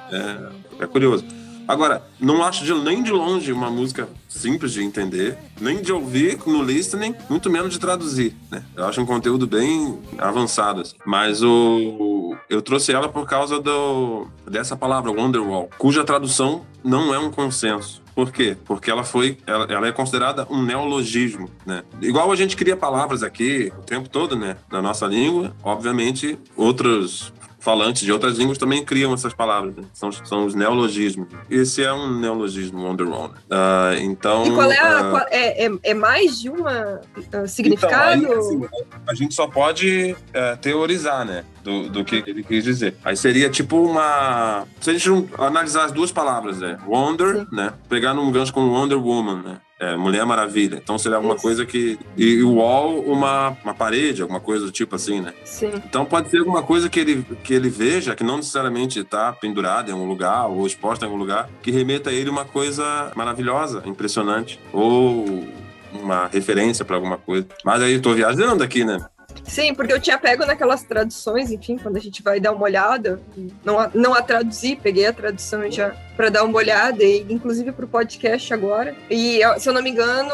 É, 0.79 0.85
é 0.85 0.87
curioso. 0.87 1.25
Agora, 1.69 2.03
não 2.21 2.43
acho 2.43 2.65
de- 2.65 2.75
nem 2.75 3.03
de 3.03 3.13
longe 3.13 3.53
uma 3.53 3.71
música 3.71 4.09
simples 4.29 4.73
de 4.73 4.83
entender, 4.83 5.39
nem 5.61 5.81
de 5.81 5.93
ouvir 5.93 6.39
no 6.47 6.63
listening, 6.63 7.15
muito 7.31 7.49
menos 7.51 7.73
de 7.73 7.79
traduzir, 7.79 8.35
né? 8.51 8.63
Eu 8.77 8.85
acho 8.87 9.01
um 9.01 9.07
conteúdo 9.07 9.47
bem 9.47 9.99
avançado. 10.19 10.81
assim. 10.81 10.97
Mas 11.07 11.43
o, 11.43 12.37
eu 12.49 12.61
trouxe 12.63 12.93
ela 12.93 13.09
por 13.09 13.27
causa 13.27 13.61
do, 13.61 14.27
dessa 14.51 14.77
palavra, 14.77 15.11
Wonderwall, 15.11 15.69
cuja 15.79 16.05
tradução 16.05 16.63
não 16.83 17.15
é 17.15 17.19
um 17.19 17.31
consenso. 17.31 18.03
Por 18.15 18.31
quê? 18.31 18.57
Porque 18.67 18.91
ela 18.91 19.05
foi, 19.05 19.39
ela, 19.47 19.65
ela 19.71 19.87
é 19.87 19.93
considerada 19.93 20.47
um 20.51 20.63
neologismo, 20.63 21.49
né? 21.65 21.83
Igual 22.03 22.31
a 22.31 22.37
gente 22.37 22.57
cria 22.57 22.77
palavras 22.77 23.23
aqui 23.23 23.73
o 23.79 23.83
tempo 23.83 24.09
todo, 24.09 24.37
né? 24.37 24.57
Na 24.71 24.83
nossa 24.83 25.07
língua, 25.07 25.55
obviamente, 25.63 26.39
outros 26.55 27.33
falantes 27.63 28.03
de 28.03 28.11
outras 28.13 28.39
línguas 28.39 28.59
também 28.59 28.85
criam 28.85 29.15
essas 29.15 29.33
palavras, 29.33 29.77
né? 29.77 29.85
são, 29.95 30.11
são 30.11 30.45
os 30.45 30.55
neologismos. 30.55 31.29
Esse 31.49 31.85
é 31.85 31.93
um 31.93 32.19
neologismo, 32.19 32.83
Wonderwall. 32.85 33.29
né? 33.29 33.35
Ah, 33.51 33.93
então, 34.01 34.45
E 34.47 34.51
qual 34.53 34.71
é 34.73 34.79
a. 34.79 34.99
ah, 34.99 35.11
qual- 35.11 35.27
é, 35.31 35.67
é, 35.67 35.71
é 35.85 35.95
mais 35.95 36.41
de 36.41 36.51
uma 36.51 37.01
ah, 37.33 37.47
significado? 37.47 38.21
então, 38.21 38.33
aí, 38.33 38.39
assim, 38.39 38.63
a 39.07 39.15
gente 39.15 39.33
só 39.35 39.47
pode 39.47 40.17
é, 40.35 40.57
teorizar, 40.57 41.25
né? 41.25 41.45
Do, 41.63 41.89
do 41.89 42.05
que 42.05 42.17
ele 42.27 42.43
quis 42.43 42.65
dizer. 42.65 42.97
Aí 43.05 43.17
seria 43.17 43.49
tipo 43.49 43.77
uma. 43.77 44.67
Se 44.81 44.91
a 44.91 44.93
gente 44.95 45.09
analisar 45.39 45.85
as 45.85 45.93
duas 45.93 46.11
palavras, 46.11 46.59
né? 46.59 46.77
Wonder, 46.85 47.47
né? 47.53 47.73
Pegar 47.89 48.13
num 48.15 48.33
gancho 48.33 48.53
com 48.53 48.63
Wonder 48.69 48.99
Woman, 48.99 49.41
né? 49.43 49.61
É, 49.83 49.97
Mulher 49.97 50.25
Maravilha. 50.25 50.81
Então 50.81 50.97
seria 50.97 51.17
alguma 51.17 51.35
Isso. 51.35 51.43
coisa 51.43 51.67
que. 51.67 51.99
E, 52.17 52.41
o 52.45 52.55
wall, 52.55 53.01
uma, 53.01 53.57
uma 53.65 53.75
parede, 53.75 54.23
alguma 54.23 54.39
coisa 54.39 54.65
do 54.65 54.71
tipo 54.71 54.95
assim, 54.95 55.21
né? 55.21 55.35
Sim. 55.45 55.73
Então 55.75 56.05
pode 56.05 56.31
ser 56.31 56.39
alguma 56.39 56.63
coisa 56.63 56.89
que 56.89 57.01
ele, 57.01 57.27
que 57.43 57.53
ele 57.53 57.69
veja, 57.69 58.15
que 58.15 58.23
não 58.23 58.37
necessariamente 58.37 59.01
está 59.01 59.33
pendurada 59.33 59.91
em 59.91 59.93
algum 59.93 60.07
lugar 60.07 60.47
ou 60.47 60.65
exposta 60.65 61.05
em 61.05 61.09
algum 61.09 61.19
lugar, 61.19 61.51
que 61.61 61.73
remeta 61.73 62.11
a 62.11 62.13
ele 62.13 62.31
uma 62.31 62.45
coisa 62.45 63.11
maravilhosa, 63.17 63.83
impressionante. 63.85 64.61
Ou 64.73 65.49
uma 65.93 66.27
referência 66.27 66.85
para 66.85 66.97
alguma 66.97 67.19
coisa. 67.19 67.47
Mas 67.65 67.83
aí 67.83 67.95
eu 67.95 68.03
tô 68.03 68.15
viajando 68.15 68.63
aqui, 68.63 68.85
né? 68.85 69.05
Sim, 69.45 69.75
porque 69.75 69.93
eu 69.93 70.01
tinha 70.01 70.17
pego 70.19 70.47
naquelas 70.47 70.83
traduções, 70.83 71.51
enfim, 71.51 71.77
quando 71.77 71.97
a 71.97 72.01
gente 72.01 72.23
vai 72.23 72.39
dar 72.41 72.53
uma 72.53 72.63
olhada, 72.65 73.21
não 73.65 73.79
a, 73.79 73.91
não 73.95 74.15
a 74.15 74.23
traduzir, 74.23 74.79
peguei 74.83 75.07
a 75.07 75.13
tradução 75.13 75.71
já 75.71 75.95
para 76.17 76.29
dar 76.29 76.45
uma 76.45 76.57
olhada, 76.57 77.03
e 77.03 77.27
inclusive 77.29 77.73
pro 77.73 77.89
podcast 77.89 78.53
agora. 78.55 78.95
E 79.11 79.41
se 79.59 79.69
eu 79.69 79.73
não 79.73 79.83
me 79.83 79.91
engano, 79.91 80.31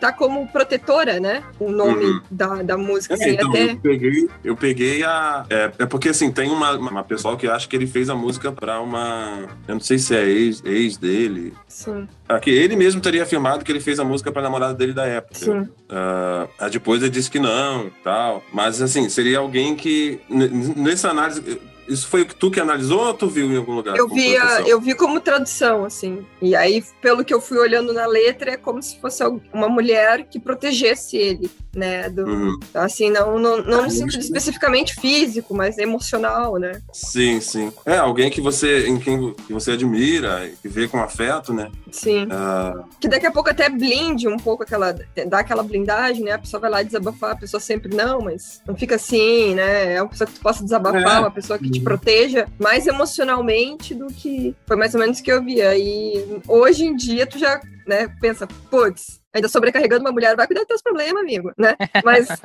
tá 0.00 0.12
como 0.12 0.46
protetora, 0.48 1.20
né? 1.20 1.42
O 1.58 1.70
nome 1.70 2.04
Uhum. 2.04 2.20
da, 2.30 2.62
da 2.62 2.76
música, 2.78 3.14
É, 3.14 3.16
assim, 3.16 3.30
então, 3.34 3.50
até. 3.50 3.72
eu 3.72 3.76
peguei, 3.80 4.28
eu 4.44 4.56
peguei 4.56 5.04
a. 5.04 5.44
É, 5.50 5.70
é 5.80 5.86
porque 5.86 6.08
assim, 6.08 6.30
tem 6.32 6.50
uma, 6.50 6.72
uma 6.76 7.04
pessoal 7.04 7.36
que 7.36 7.46
acha 7.48 7.68
que 7.68 7.74
ele 7.76 7.86
fez 7.86 8.08
a 8.08 8.14
música 8.14 8.50
pra 8.52 8.80
uma. 8.80 9.46
Eu 9.66 9.74
não 9.74 9.80
sei 9.80 9.98
se 9.98 10.14
é 10.16 10.24
ex, 10.24 10.62
ex 10.64 10.96
dele. 10.96 11.52
Sim, 11.66 12.08
Aqui, 12.28 12.50
ele 12.50 12.76
mesmo 12.76 13.00
teria 13.00 13.22
afirmado 13.22 13.64
que 13.64 13.72
ele 13.72 13.80
fez 13.80 13.98
a 13.98 14.04
música 14.04 14.30
pra 14.30 14.42
namorada 14.42 14.74
dele 14.74 14.92
da 14.92 15.06
época. 15.06 15.38
sim. 15.38 15.68
Ah, 15.88 16.46
aí 16.58 16.70
depois 16.70 17.00
ele 17.00 17.10
disse 17.10 17.30
que 17.30 17.38
não, 17.38 17.90
tal. 18.04 18.18
tal. 18.40 18.44
Mas, 18.52 18.82
assim, 18.82 19.08
seria 19.08 19.38
alguém 19.38 19.74
que, 19.74 20.20
nessa 20.28 21.08
análise, 21.08 21.58
isso 21.88 22.06
foi 22.06 22.20
o 22.22 22.26
que 22.26 22.34
tu 22.34 22.50
que 22.50 22.60
analisou 22.60 23.06
ou 23.06 23.14
tu 23.14 23.26
viu 23.28 23.50
em 23.50 23.56
algum 23.56 23.74
lugar? 23.74 23.96
Eu 23.96 24.06
vi, 24.08 24.36
a- 24.36 24.60
eu 24.60 24.78
vi 24.78 24.94
como 24.94 25.20
tradução, 25.20 25.86
assim. 25.86 26.26
E 26.42 26.54
aí, 26.54 26.84
pelo 27.00 27.24
que 27.24 27.32
eu 27.32 27.40
fui 27.40 27.56
olhando 27.58 27.94
na 27.94 28.06
letra, 28.06 28.50
é 28.50 28.56
como 28.58 28.82
se 28.82 29.00
fosse 29.00 29.22
uma 29.54 29.68
mulher 29.70 30.24
que 30.24 30.38
protegesse 30.38 31.16
ele, 31.16 31.50
né? 31.74 32.10
Do, 32.10 32.26
Uhum. 32.26 32.60
Assim, 32.74 33.08
não, 33.10 33.38
não, 33.38 33.56
não 33.62 33.80
Ah, 33.80 33.82
no 33.84 33.90
sentido 33.90 34.20
especificamente 34.20 34.94
físico, 35.00 35.54
mas 35.54 35.78
emocional, 35.78 36.56
né? 36.58 36.72
Sim, 36.92 37.40
sim. 37.40 37.72
É, 37.86 37.96
alguém 37.96 38.28
que 38.28 38.42
você, 38.42 38.86
em 38.86 38.98
quem 38.98 39.32
que 39.32 39.52
você 39.54 39.70
admira, 39.72 40.46
e 40.46 40.50
que 40.60 40.68
vê 40.68 40.86
com 40.88 41.00
afeto, 41.00 41.54
né? 41.54 41.70
Sim. 41.92 42.26
Ah, 42.30 42.84
Que 43.00 43.08
daqui 43.08 43.26
a 43.26 43.30
pouco 43.30 43.50
até 43.50 43.68
blinde 43.68 44.28
um 44.28 44.36
pouco 44.36 44.62
aquela. 44.62 44.92
dá 45.26 45.38
aquela 45.40 45.62
blindagem, 45.62 46.24
né? 46.24 46.32
A 46.32 46.38
pessoa 46.38 46.60
vai 46.60 46.70
lá 46.70 46.82
desabafar, 46.82 47.32
a 47.32 47.36
pessoa 47.36 47.60
sempre, 47.60 47.94
não, 47.94 48.20
mas 48.20 48.62
não 48.66 48.74
fica 48.76 48.96
assim, 48.96 49.54
né? 49.54 49.94
É 49.94 50.02
uma 50.02 50.08
pessoa 50.08 50.26
que 50.26 50.34
tu 50.34 50.40
possa 50.40 50.62
desabafar, 50.62 51.16
É. 51.16 51.20
uma 51.20 51.30
pessoa 51.30 51.58
que 51.58 51.70
te 51.70 51.80
proteja 51.80 52.46
mais 52.58 52.86
emocionalmente 52.86 53.94
do 53.94 54.06
que. 54.06 54.54
Foi 54.66 54.76
mais 54.76 54.94
ou 54.94 55.00
menos 55.00 55.18
o 55.18 55.22
que 55.22 55.32
eu 55.32 55.42
via. 55.42 55.76
E 55.76 56.40
hoje 56.46 56.84
em 56.84 56.96
dia 56.96 57.26
tu 57.26 57.38
já, 57.38 57.60
né, 57.86 58.08
pensa, 58.20 58.46
putz, 58.70 59.20
ainda 59.34 59.48
sobrecarregando 59.48 60.02
uma 60.02 60.12
mulher, 60.12 60.36
vai 60.36 60.46
cuidar 60.46 60.60
dos 60.60 60.68
teus 60.68 60.82
problemas, 60.82 61.22
amigo, 61.22 61.52
né? 61.56 61.76
Mas. 62.04 62.28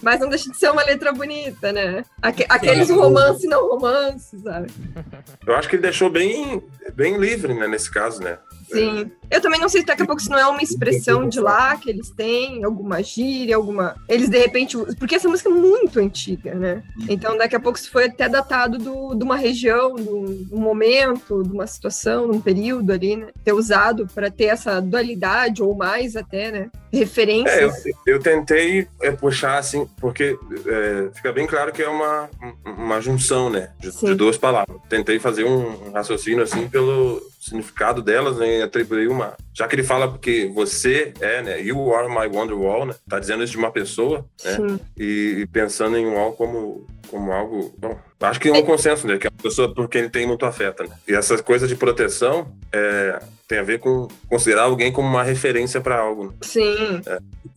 Mas 0.00 0.20
não 0.20 0.28
deixa 0.28 0.48
de 0.48 0.56
ser 0.56 0.70
uma 0.70 0.84
letra 0.84 1.12
bonita, 1.12 1.72
né? 1.72 2.04
Aque- 2.22 2.46
Aqueles 2.48 2.88
romance 2.88 3.48
não 3.48 3.68
romance, 3.68 4.38
sabe? 4.40 4.70
eu 5.44 5.56
acho 5.56 5.68
que 5.68 5.74
ele 5.74 5.82
deixou 5.82 6.08
bem, 6.08 6.62
bem 6.94 7.16
livre, 7.18 7.52
né, 7.52 7.66
nesse 7.66 7.90
caso, 7.90 8.22
né? 8.22 8.38
Sim. 8.70 9.10
Eu 9.30 9.40
também 9.40 9.60
não 9.60 9.68
sei 9.68 9.80
se 9.80 9.86
daqui 9.86 10.02
a 10.02 10.06
pouco 10.06 10.20
isso 10.20 10.30
não 10.30 10.38
é 10.38 10.46
uma 10.46 10.62
expressão 10.62 11.28
de 11.28 11.40
lá 11.40 11.76
que 11.76 11.90
eles 11.90 12.10
têm, 12.10 12.64
alguma 12.64 13.02
gíria, 13.02 13.56
alguma. 13.56 13.94
Eles 14.08 14.28
de 14.28 14.38
repente. 14.38 14.76
Porque 14.98 15.14
essa 15.14 15.28
música 15.28 15.48
é 15.50 15.52
muito 15.52 16.00
antiga, 16.00 16.54
né? 16.54 16.82
Então 17.08 17.36
daqui 17.36 17.56
a 17.56 17.60
pouco 17.60 17.78
isso 17.78 17.90
foi 17.90 18.06
até 18.06 18.28
datado 18.28 18.78
do, 18.78 19.14
de 19.14 19.24
uma 19.24 19.36
região, 19.36 19.94
de 19.96 20.08
um 20.08 20.58
momento, 20.58 21.42
de 21.42 21.52
uma 21.52 21.66
situação, 21.66 22.30
de 22.30 22.36
um 22.36 22.40
período 22.40 22.92
ali, 22.92 23.16
né? 23.16 23.28
Ter 23.44 23.52
usado 23.52 24.06
para 24.14 24.30
ter 24.30 24.46
essa 24.46 24.80
dualidade, 24.80 25.62
ou 25.62 25.74
mais 25.74 26.16
até, 26.16 26.50
né? 26.50 26.70
É, 27.50 27.64
eu, 27.64 27.70
eu 28.06 28.20
tentei 28.20 28.88
é, 29.02 29.10
puxar 29.10 29.58
assim, 29.58 29.86
porque 30.00 30.38
é, 30.66 31.10
fica 31.14 31.32
bem 31.32 31.46
claro 31.46 31.70
que 31.70 31.82
é 31.82 31.88
uma, 31.88 32.30
uma 32.64 33.00
junção, 33.00 33.50
né, 33.50 33.70
de, 33.78 33.90
de 33.90 34.14
duas 34.14 34.38
palavras. 34.38 34.80
Tentei 34.88 35.18
fazer 35.18 35.44
um 35.44 35.92
raciocínio 35.92 36.42
assim 36.42 36.66
pelo 36.68 37.20
significado 37.38 38.02
delas, 38.02 38.36
né, 38.36 38.62
atribuir 38.62 39.08
uma. 39.08 39.36
Já 39.54 39.66
que 39.66 39.74
ele 39.74 39.82
fala 39.82 40.08
porque 40.08 40.50
você 40.54 41.12
é, 41.20 41.42
né, 41.42 41.60
you 41.60 41.94
are 41.94 42.08
my 42.08 42.26
Wonderwall, 42.26 42.86
né, 42.86 42.94
tá 43.08 43.18
dizendo 43.18 43.42
isso 43.42 43.52
de 43.52 43.58
uma 43.58 43.70
pessoa, 43.70 44.24
né, 44.44 44.56
Sim. 44.56 44.80
e, 44.96 45.40
e 45.40 45.46
pensando 45.46 45.96
em 45.96 46.06
um 46.06 46.14
wall 46.14 46.32
como 46.32 46.86
como 47.08 47.32
algo. 47.32 47.74
Bom, 47.78 47.98
acho 48.20 48.38
que 48.38 48.48
é 48.48 48.52
um 48.52 48.62
consenso, 48.62 49.06
né? 49.06 49.18
Que 49.18 49.26
é 49.26 49.30
uma 49.30 49.42
pessoa 49.42 49.74
por 49.74 49.88
quem 49.88 50.02
ele 50.02 50.10
tem 50.10 50.26
muito 50.26 50.44
afeto, 50.46 50.84
né? 50.84 50.90
E 51.06 51.14
essa 51.14 51.42
coisa 51.42 51.66
de 51.66 51.74
proteção 51.74 52.52
é, 52.72 53.20
tem 53.48 53.58
a 53.58 53.62
ver 53.62 53.78
com 53.80 54.06
considerar 54.28 54.62
alguém 54.64 54.92
como 54.92 55.08
uma 55.08 55.22
referência 55.22 55.80
para 55.80 55.98
algo. 55.98 56.26
Né? 56.26 56.32
Sim. 56.42 57.00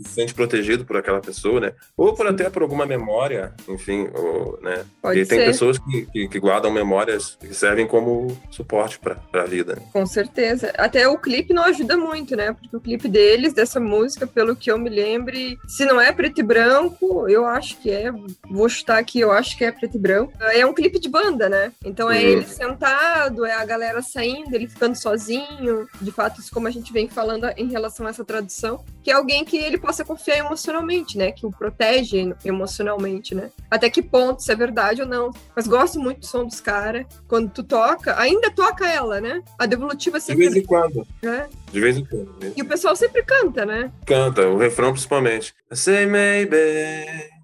Se 0.02 0.10
sente 0.14 0.34
protegido 0.34 0.86
por 0.86 0.96
aquela 0.98 1.20
pessoa, 1.20 1.60
né? 1.60 1.74
Ou 1.98 2.14
por 2.16 2.26
até 2.26 2.50
por 2.50 2.62
alguma 2.64 2.86
memória, 2.86 3.54
enfim, 3.68 4.08
ou, 4.14 4.58
né? 4.62 4.86
Pode 5.02 5.20
e 5.20 5.26
tem 5.26 5.40
ser. 5.40 5.46
pessoas 5.46 5.78
que, 5.78 6.06
que, 6.08 6.28
que 6.30 6.40
guardam 6.40 6.72
memórias 6.72 7.38
que 7.40 7.54
servem 7.54 7.86
como 7.86 8.36
suporte 8.50 8.98
para 9.00 9.18
a 9.34 9.46
vida. 9.46 9.76
né? 9.76 9.82
Com 9.92 10.06
certeza. 10.06 10.72
Até 10.78 11.08
o 11.08 11.18
clipe 11.18 11.54
não 11.54 11.64
ajuda 11.66 11.98
muito, 11.98 12.36
né? 12.36 12.54
Porque 12.54 12.76
o 12.76 12.80
clipe 12.80 13.08
deles, 13.10 13.54
dessa 13.54 13.80
música, 13.80 14.26
pelo 14.26 14.56
que 14.56 14.72
eu 14.72 14.80
me 14.80 14.90
lembre, 14.90 15.58
se 15.68 15.84
não 15.86 16.00
é 16.00 16.12
preto 16.14 16.40
e 16.40 16.44
branco, 16.44 17.28
eu 17.30 17.46
acho 17.46 17.78
que 17.82 17.92
é. 17.92 18.12
Vou 18.50 18.70
chutar 18.70 18.98
aqui, 18.98 19.20
eu 19.20 19.32
acho 19.32 19.58
que 19.58 19.66
é 19.66 19.72
preto 19.72 19.98
e 19.98 20.00
branco. 20.00 20.32
É 20.40 20.66
um 20.66 20.74
clipe 20.74 21.00
de 21.00 21.10
banda, 21.10 21.50
né? 21.50 21.72
Então 21.84 22.10
é 22.10 22.22
Uhum. 22.22 22.28
ele 22.28 22.46
sentado, 22.46 23.46
é 23.46 23.54
a 23.54 23.66
galera 23.66 24.02
saindo, 24.02 24.56
ele 24.56 24.68
ficando 24.68 24.96
sozinho. 24.96 25.81
De 26.02 26.12
fato, 26.12 26.40
isso 26.40 26.52
como 26.52 26.68
a 26.68 26.72
gente 26.72 26.92
vem 26.94 27.08
falando 27.08 27.48
em 27.58 27.70
relação 27.70 28.06
a 28.06 28.10
essa 28.10 28.24
tradução, 28.24 28.84
que 29.04 29.12
é 29.12 29.14
alguém 29.14 29.44
que 29.46 29.58
ele 29.58 29.78
possa 29.78 30.04
confiar 30.06 30.38
emocionalmente, 30.38 31.18
né? 31.18 31.32
Que 31.32 31.46
o 31.46 31.52
protege 31.52 32.34
emocionalmente, 32.44 33.34
né? 33.36 33.52
Até 33.70 33.90
que 33.90 34.02
ponto 34.02 34.42
se 34.42 34.52
é 34.52 34.56
verdade 34.56 35.02
ou 35.02 35.08
não. 35.08 35.32
Mas 35.56 35.68
gosto 35.68 36.00
muito 36.00 36.20
do 36.20 36.26
som 36.26 36.46
dos 36.46 36.60
caras. 36.62 37.06
Quando 37.28 37.50
tu 37.50 37.64
toca, 37.64 38.20
ainda 38.20 38.52
toca 38.52 38.88
ela, 38.88 39.20
né? 39.22 39.42
A 39.58 39.66
devolutiva 39.66 40.20
De 40.20 40.26
sempre 40.26 40.50
vez 40.50 40.56
em 40.56 40.66
quando. 40.66 41.06
né? 41.22 41.48
De 41.72 41.80
vez 41.80 41.98
em 41.98 42.06
quando. 42.06 42.36
né? 42.42 42.54
E 42.56 42.62
o 42.62 42.66
pessoal 42.66 42.96
sempre 42.96 43.24
canta, 43.24 43.66
né? 43.66 43.92
Canta, 44.06 44.48
o 44.48 44.58
refrão 44.58 44.92
principalmente. 44.92 45.54
Say 45.72 46.06
maybe. 46.06 46.58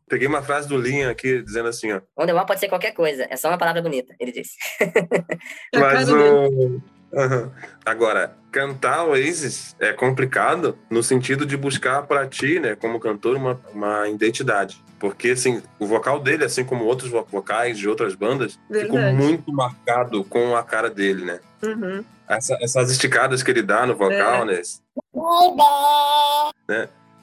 Peguei 0.10 0.26
uma 0.28 0.42
frase 0.42 0.70
do 0.70 0.78
Linha 0.78 1.10
aqui 1.10 1.42
dizendo 1.44 1.68
assim, 1.68 1.92
ó. 1.92 2.00
Wonderwall 2.18 2.46
pode 2.46 2.62
ser 2.62 2.70
qualquer 2.70 2.94
coisa, 2.94 3.28
é 3.30 3.36
só 3.36 3.50
uma 3.50 3.58
palavra 3.58 3.82
bonita, 3.82 4.16
ele 4.20 4.32
disse. 4.32 4.56
É 5.74 5.80
Mas 5.80 6.10
o. 6.10 6.82
Aham. 7.14 7.52
Agora, 7.86 8.36
cantar 8.52 9.06
Oasis 9.06 9.76
é 9.80 9.94
complicado 9.94 10.78
no 10.90 11.02
sentido 11.02 11.46
de 11.46 11.56
buscar 11.56 12.04
para 12.04 12.28
ti, 12.28 12.60
né, 12.60 12.76
como 12.76 13.00
cantor, 13.00 13.36
uma, 13.38 13.60
uma 13.74 14.08
identidade. 14.10 14.84
Porque, 15.00 15.30
assim, 15.30 15.62
o 15.80 15.86
vocal 15.86 16.20
dele, 16.20 16.44
assim 16.44 16.64
como 16.66 16.84
outros 16.86 17.10
vo- 17.12 17.28
vocais 17.32 17.78
de 17.78 17.88
outras 17.88 18.16
bandas, 18.16 18.60
ficou 18.72 18.98
Verdade. 19.00 19.16
muito 19.16 19.54
marcado 19.54 20.24
com 20.24 20.56
a 20.56 20.64
cara 20.64 20.90
dele, 20.90 21.24
né? 21.24 21.40
Uhum. 21.64 22.04
Essa- 22.28 22.58
essas 22.62 22.90
esticadas 22.92 23.44
que 23.44 23.52
ele 23.52 23.62
dá 23.62 23.86
no 23.86 23.96
vocal, 23.96 24.44
né? 24.44 24.62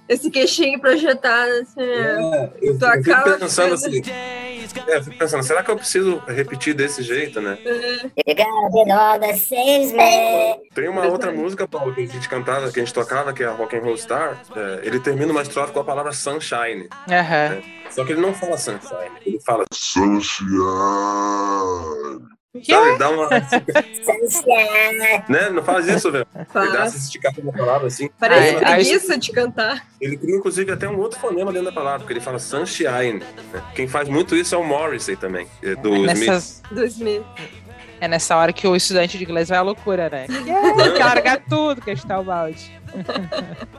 Esse 0.08 0.30
queixinho 0.30 0.78
projetado, 0.80 1.50
assim. 1.52 1.80
é. 1.80 2.52
eu, 2.60 2.78
Tua 2.78 2.96
eu 2.96 3.02
fico 3.02 3.16
cara 3.16 3.38
pensando 3.38 3.74
assim. 3.74 4.02
É, 4.10 4.96
eu 4.96 5.02
fico 5.02 5.18
pensando, 5.18 5.42
será 5.42 5.62
que 5.62 5.70
eu 5.70 5.76
preciso 5.76 6.22
repetir 6.26 6.74
desse 6.74 7.02
jeito, 7.02 7.40
né? 7.40 7.58
Me. 9.92 10.68
Tem 10.74 10.88
uma 10.88 11.06
outra 11.06 11.32
música, 11.32 11.66
Paulo, 11.66 11.94
que 11.94 12.02
a 12.02 12.06
gente 12.06 12.28
cantava, 12.28 12.70
que 12.70 12.80
a 12.80 12.84
gente 12.84 12.94
tocava, 12.94 13.32
que 13.32 13.42
é 13.42 13.46
a 13.46 13.52
Rock 13.52 13.76
and 13.76 13.80
Roll 13.80 13.96
Star. 13.96 14.42
É, 14.54 14.80
ele 14.86 15.00
termina 15.00 15.32
uma 15.32 15.42
estrofe 15.42 15.72
com 15.72 15.80
a 15.80 15.84
palavra 15.84 16.12
sunshine. 16.12 16.88
Aham. 17.08 17.62
Só 17.90 18.04
que 18.04 18.12
ele 18.12 18.20
não 18.20 18.34
fala 18.34 18.58
sunshine, 18.58 19.10
ele 19.24 19.40
fala, 19.40 19.64
Sunshine. 19.72 20.50
Sabe, 22.62 22.88
ele 22.88 22.98
dá 22.98 23.10
uma, 23.10 23.28
né, 25.28 25.50
não 25.50 25.62
faz 25.62 25.88
isso, 25.88 26.12
velho. 26.12 26.26
Ele 26.34 26.72
dá 26.72 26.84
essa 26.84 26.96
esticada 26.96 27.42
na 27.42 27.52
palavra, 27.52 27.88
assim. 27.88 28.08
Parece 28.18 28.56
Ai, 28.64 28.74
preguiça 28.76 29.18
de 29.18 29.32
cantar. 29.32 29.86
Ele 30.00 30.16
cria, 30.16 30.36
inclusive, 30.36 30.70
até 30.70 30.88
um 30.88 30.98
outro 30.98 31.18
fonema 31.18 31.52
dentro 31.52 31.66
da 31.66 31.72
palavra, 31.72 32.00
porque 32.00 32.12
ele 32.12 32.20
fala 32.20 32.38
sunshine. 32.38 33.14
né? 33.52 33.62
Quem 33.74 33.88
faz 33.88 34.08
muito 34.08 34.36
isso 34.36 34.54
é 34.54 34.58
o 34.58 34.64
Morrissey 34.64 35.16
também, 35.16 35.46
é 35.62 35.74
do 35.74 35.94
Smith. 35.94 36.06
Nessas, 36.06 36.62
2000. 36.70 37.24
É 38.00 38.08
nessa 38.08 38.36
hora 38.36 38.52
que 38.52 38.66
o 38.66 38.74
estudante 38.74 39.16
de 39.18 39.24
inglês 39.24 39.48
vai 39.48 39.58
à 39.58 39.62
loucura, 39.62 40.08
né? 40.10 40.26
Quer 40.96 41.04
largar 41.04 41.40
tudo, 41.48 41.80
que 41.80 41.90
está 41.90 42.18
o 42.18 42.24
balde. 42.24 42.70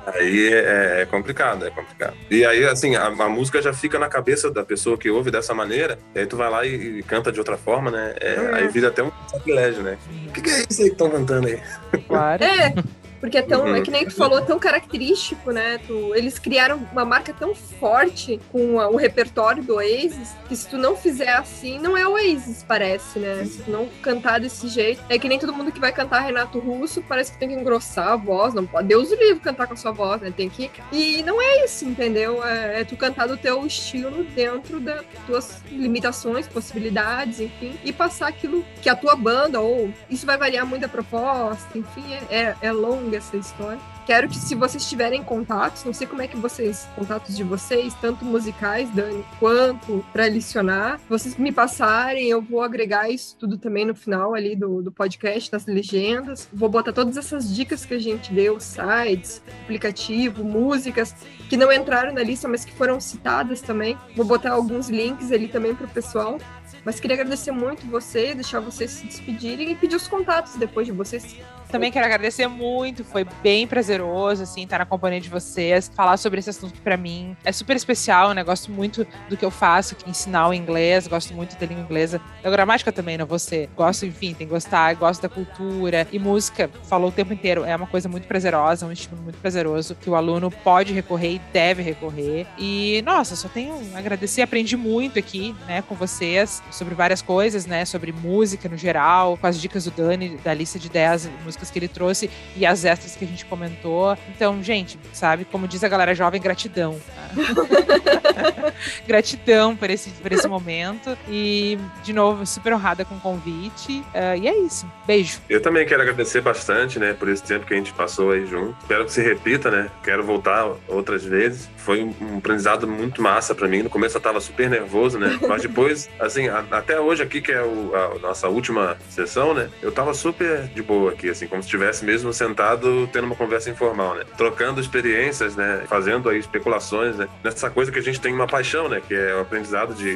Aí 0.08 0.54
é, 0.54 1.02
é 1.02 1.06
complicado, 1.06 1.66
é 1.66 1.70
complicado. 1.70 2.16
E 2.30 2.46
aí, 2.46 2.66
assim, 2.66 2.96
a, 2.96 3.06
a 3.08 3.30
música 3.30 3.62
já 3.62 3.74
fica 3.74 3.98
na 3.98 4.10
cabeça 4.10 4.52
da 4.52 4.64
pessoa 4.64 4.98
que 4.98 5.10
ouve 5.10 5.32
dessa 5.32 5.54
maneira, 5.54 5.98
e 6.14 6.20
aí 6.20 6.26
tu 6.26 6.36
vai 6.36 6.50
lá 6.50 6.66
e, 6.66 7.00
e 7.00 7.04
canta 7.04 7.32
de 7.32 7.40
outra 7.40 7.58
forma, 7.58 7.90
né? 7.92 8.14
É, 8.20 8.36
Uhum. 8.36 8.56
Aí 8.56 8.68
vira 8.68 8.90
até 8.90 9.02
um 9.02 9.12
sacrilégio, 9.28 9.82
né? 9.82 9.98
O 10.28 10.32
que, 10.32 10.42
que 10.42 10.50
é 10.50 10.66
isso 10.70 10.82
aí 10.82 10.88
que 10.88 10.94
estão 10.94 11.10
cantando 11.10 11.48
aí? 11.48 11.60
Claro. 12.08 12.44
É, 12.44 12.74
porque 13.20 13.38
é 13.38 13.42
tão, 13.42 13.62
Uhum. 13.66 13.76
é 13.76 13.82
que 13.82 13.92
nem 13.92 14.06
tu 14.06 14.14
falou, 14.16 14.42
tão 14.42 14.60
característico, 14.60 15.52
né? 15.52 15.80
Tu, 15.86 16.14
eles 16.16 16.38
criaram 16.40 16.78
uma 16.92 17.06
marca 17.06 17.34
tão 17.34 17.54
forte 17.56 18.40
com 18.52 18.80
a- 18.80 18.88
o 18.90 18.96
repertório 18.96 19.64
do 19.64 19.76
Oasis, 19.76 20.34
que 20.48 20.56
se 20.56 20.68
tu 20.68 20.78
não 20.78 20.96
fizer 20.96 21.30
assim, 21.30 21.80
não 21.80 21.98
é 21.98 22.08
Oasis, 22.08 22.64
parece, 22.68 23.20
né? 23.20 23.44
Se 23.46 23.64
tu 23.64 23.72
não 23.72 23.88
cantar 24.02 24.40
desse 24.40 24.68
jeito. 24.68 25.02
É 25.10 25.18
que 25.18 25.28
nem 25.28 25.40
todo 25.40 25.54
mundo 25.54 25.72
que 25.72 25.80
vai 25.80 25.92
cantar 25.92 26.20
Renato 26.22 26.60
Russo, 26.60 27.02
parece 27.08 27.32
que 27.32 27.38
tem 27.40 27.50
que 27.50 27.56
engrossar 27.56 28.10
a 28.10 28.16
voz, 28.16 28.54
não 28.54 28.66
pode. 28.66 28.88
Deus 28.88 29.12
o 29.12 29.16
livre 29.16 29.40
cantar 29.40 29.68
com 29.68 29.74
a 29.74 29.78
sua 29.78 29.92
voz, 29.92 30.22
né? 30.22 30.32
Tem 30.36 30.50
que. 30.50 30.70
E 30.92 31.24
não 31.24 31.42
é 31.42 31.64
isso, 31.66 31.86
entendeu? 31.86 32.44
É, 32.46 32.82
é 32.82 32.84
tu 32.84 32.96
cantar 32.96 33.28
do 33.28 33.38
teu 33.38 33.66
estilo 33.66 34.24
dentro 34.36 34.80
das 34.80 35.04
tuas 35.26 35.62
limitações, 35.72 36.48
possibilidades, 36.48 37.40
enfim, 37.40 37.78
e 37.84 37.92
passar 37.94 38.28
aquilo 38.28 38.64
que 38.82 38.90
a 38.90 38.96
tua 38.96 39.16
banda, 39.16 39.60
ou 39.60 39.90
isso 40.10 40.26
vai 40.26 40.38
variar 40.38 40.66
muito 40.66 40.86
a 40.86 40.90
proposta, 40.90 41.78
enfim, 41.78 42.04
é, 42.30 42.36
é, 42.36 42.56
é 42.62 42.72
longa 42.72 43.15
essa 43.16 43.38
história. 43.38 43.80
Quero 44.06 44.28
que, 44.28 44.38
se 44.38 44.54
vocês 44.54 44.88
tiverem 44.88 45.24
contatos, 45.24 45.84
não 45.84 45.94
sei 45.94 46.06
como 46.06 46.22
é 46.22 46.28
que 46.28 46.38
vocês, 46.38 46.88
contatos 46.96 47.36
de 47.36 47.44
vocês, 47.44 47.94
tanto 47.96 48.24
musicais, 48.24 48.88
Dani, 48.92 49.26
quanto 49.40 50.06
para 50.14 50.30
licionar, 50.30 51.00
vocês 51.10 51.36
me 51.38 51.52
passarem, 51.52 52.28
eu 52.28 52.40
vou 52.40 52.62
agregar 52.62 53.10
isso 53.10 53.36
tudo 53.40 53.58
também 53.58 53.84
no 53.84 53.96
final 53.96 54.36
ali 54.36 54.56
do, 54.56 54.82
do 54.82 54.92
podcast, 54.92 55.52
nas 55.52 55.66
legendas. 55.66 56.48
Vou 56.54 56.70
botar 56.70 56.94
todas 56.94 57.18
essas 57.18 57.54
dicas 57.54 57.84
que 57.84 57.96
a 57.96 58.00
gente 58.00 58.32
deu, 58.32 58.60
sites, 58.60 59.42
aplicativo, 59.64 60.44
músicas, 60.44 61.16
que 61.50 61.58
não 61.58 61.72
entraram 61.72 62.14
na 62.14 62.22
lista, 62.22 62.48
mas 62.48 62.64
que 62.64 62.74
foram 62.74 63.00
citadas 63.00 63.62
também. 63.62 63.98
Vou 64.16 64.26
botar 64.26 64.52
alguns 64.52 64.90
links 64.90 65.32
ali 65.32 65.48
também 65.48 65.74
para 65.74 65.88
o 65.88 65.90
pessoal. 65.90 66.38
Mas 66.86 67.00
queria 67.00 67.16
agradecer 67.16 67.52
muito 67.52 67.88
vocês, 67.88 68.36
deixar 68.36 68.60
vocês 68.60 68.92
se 68.92 69.08
despedirem 69.08 69.72
e 69.72 69.76
pedir 69.76 69.96
os 69.96 70.08
contatos 70.08 70.56
depois 70.56 70.86
de 70.86 70.94
vocês 70.94 71.36
Também 71.72 71.92
quero 71.92 72.06
agradecer 72.06 72.48
muito, 72.48 73.04
foi 73.04 73.26
bem 73.42 73.66
prazeroso, 73.68 74.44
assim, 74.44 74.64
estar 74.64 74.78
na 74.78 74.86
companhia 74.86 75.20
de 75.20 75.28
vocês, 75.28 75.92
falar 75.96 76.16
sobre 76.18 76.40
esse 76.40 76.52
assunto 76.52 76.80
pra 76.82 76.96
mim 76.96 77.36
é 77.44 77.52
super 77.52 77.76
especial, 77.76 78.34
né? 78.34 78.44
Gosto 78.44 78.72
muito 78.72 79.06
do 79.28 79.36
que 79.36 79.44
eu 79.44 79.50
faço, 79.50 79.96
que 79.96 80.06
é 80.06 80.10
ensinar 80.10 80.48
o 80.48 80.54
inglês, 80.54 81.08
gosto 81.08 81.34
muito 81.34 81.58
da 81.58 81.66
língua 81.66 81.84
inglesa, 81.84 82.22
da 82.44 82.52
gramática 82.52 82.92
também, 82.92 83.18
não 83.18 83.26
você. 83.26 83.68
Gosto, 83.76 84.06
enfim, 84.06 84.36
tem 84.36 84.46
que 84.46 84.54
gostar, 84.54 84.94
gosto 84.94 85.24
da 85.24 85.30
cultura 85.30 86.08
e 86.12 86.20
música, 86.20 86.70
falou 86.84 87.10
o 87.10 87.12
tempo 87.12 87.34
inteiro, 87.34 87.66
é 87.66 87.76
uma 87.76 87.88
coisa 87.88 88.08
muito 88.08 88.28
prazerosa, 88.28 88.86
um 88.86 88.92
estímulo 88.92 89.24
muito 89.24 89.40
prazeroso 89.40 89.96
que 89.96 90.10
o 90.10 90.14
aluno 90.14 90.52
pode 90.52 90.94
recorrer 90.94 91.34
e 91.34 91.42
deve 91.52 91.82
recorrer. 91.82 92.46
E, 92.60 93.02
nossa, 93.04 93.36
só 93.36 93.50
tenho 93.50 93.76
a 93.96 93.98
agradecer, 93.98 94.44
aprendi 94.44 94.78
muito 94.78 95.18
aqui, 95.18 95.56
né, 95.68 95.82
com 95.82 95.96
vocês 95.96 96.62
sobre 96.76 96.94
várias 96.94 97.22
coisas, 97.22 97.66
né, 97.66 97.86
sobre 97.86 98.12
música 98.12 98.70
no 98.70 98.78
geral, 98.78 99.38
com 99.38 99.48
as 99.48 99.60
dicas 99.60 99.86
do 99.86 99.92
Dani, 99.92 100.38
da 100.44 100.54
lista 100.54 100.78
de 100.78 100.90
10 100.90 101.30
músicas 101.44 101.72
que 101.72 101.80
ele 101.80 101.88
trouxe 101.88 102.30
e 102.56 102.66
as 102.66 102.86
extras 102.86 103.16
que 103.16 103.26
a 103.26 103.28
gente 103.28 103.46
comentou. 103.46 104.18
Então, 104.30 104.62
gente, 104.62 105.00
sabe, 105.14 105.46
como 105.46 105.68
diz 105.68 105.84
a 105.84 105.88
galera 105.88 106.14
jovem, 106.14 106.42
gratidão. 106.42 107.00
Gratidão 109.08 109.76
por 109.76 109.90
esse, 109.90 110.10
por 110.10 110.32
esse 110.32 110.48
momento. 110.48 111.18
E, 111.30 111.78
de 112.04 112.14
novo, 112.14 112.46
super 112.46 112.74
honrada 112.74 113.06
com 113.06 113.16
o 113.16 113.20
convite. 113.20 114.00
Uh, 114.14 114.38
e 114.42 114.48
é 114.48 114.58
isso. 114.58 114.90
Beijo. 115.06 115.40
Eu 115.50 115.62
também 115.62 115.86
quero 115.86 116.02
agradecer 116.02 116.42
bastante, 116.42 117.00
né, 117.00 117.14
por 117.14 117.30
esse 117.30 117.44
tempo 117.44 117.66
que 117.66 117.74
a 117.74 117.78
gente 117.78 117.94
passou 117.94 118.32
aí 118.32 118.46
junto. 118.46 118.76
Espero 118.82 119.06
que 119.06 119.12
se 119.12 119.22
repita, 119.22 119.70
né? 119.70 119.90
Quero 120.04 120.24
voltar 120.24 120.72
outras 120.88 121.24
vezes. 121.24 121.70
Foi 121.86 122.04
um 122.04 122.40
aprendizado 122.40 122.88
muito 122.88 123.22
massa 123.22 123.54
para 123.54 123.68
mim. 123.68 123.84
No 123.84 123.92
começo 123.92 124.18
eu 124.18 124.22
tava 124.22 124.42
super 124.42 124.68
nervoso, 124.68 125.20
né? 125.20 125.38
Mas 125.48 125.62
depois, 125.64 126.10
assim, 126.20 126.48
a, 126.48 126.66
até 126.72 127.00
hoje 127.00 127.22
aqui, 127.22 127.40
que 127.42 127.52
é 127.52 127.62
o, 127.62 127.92
a 127.96 128.18
nossa 128.20 128.48
última 128.50 128.98
sessão, 129.08 129.54
né? 129.54 129.70
Eu 129.84 129.92
tava 129.92 130.12
super 130.16 130.64
de 130.64 130.82
boa 130.82 131.12
aqui, 131.12 131.30
assim, 131.30 131.48
como 131.48 131.62
se 131.62 131.68
estivesse 131.68 132.04
mesmo 132.04 132.34
sentado 132.34 133.08
tendo 133.14 133.26
uma 133.26 133.36
conversa 133.36 133.70
informal, 133.70 134.16
né? 134.16 134.24
Trocando 134.36 134.82
experiências, 134.82 135.56
né? 135.56 135.84
Fazendo 135.88 136.28
aí 136.28 136.40
especulações, 136.40 137.18
né? 137.18 137.28
Nessa 137.44 137.70
coisa 137.70 137.92
que 137.92 138.00
a 138.00 138.02
gente 138.02 138.20
tem 138.20 138.34
uma 138.34 138.48
paixão, 138.48 138.90
né? 138.90 139.00
Que 139.08 139.14
é 139.14 139.36
o 139.36 139.42
aprendizado 139.42 139.94
de, 139.94 140.16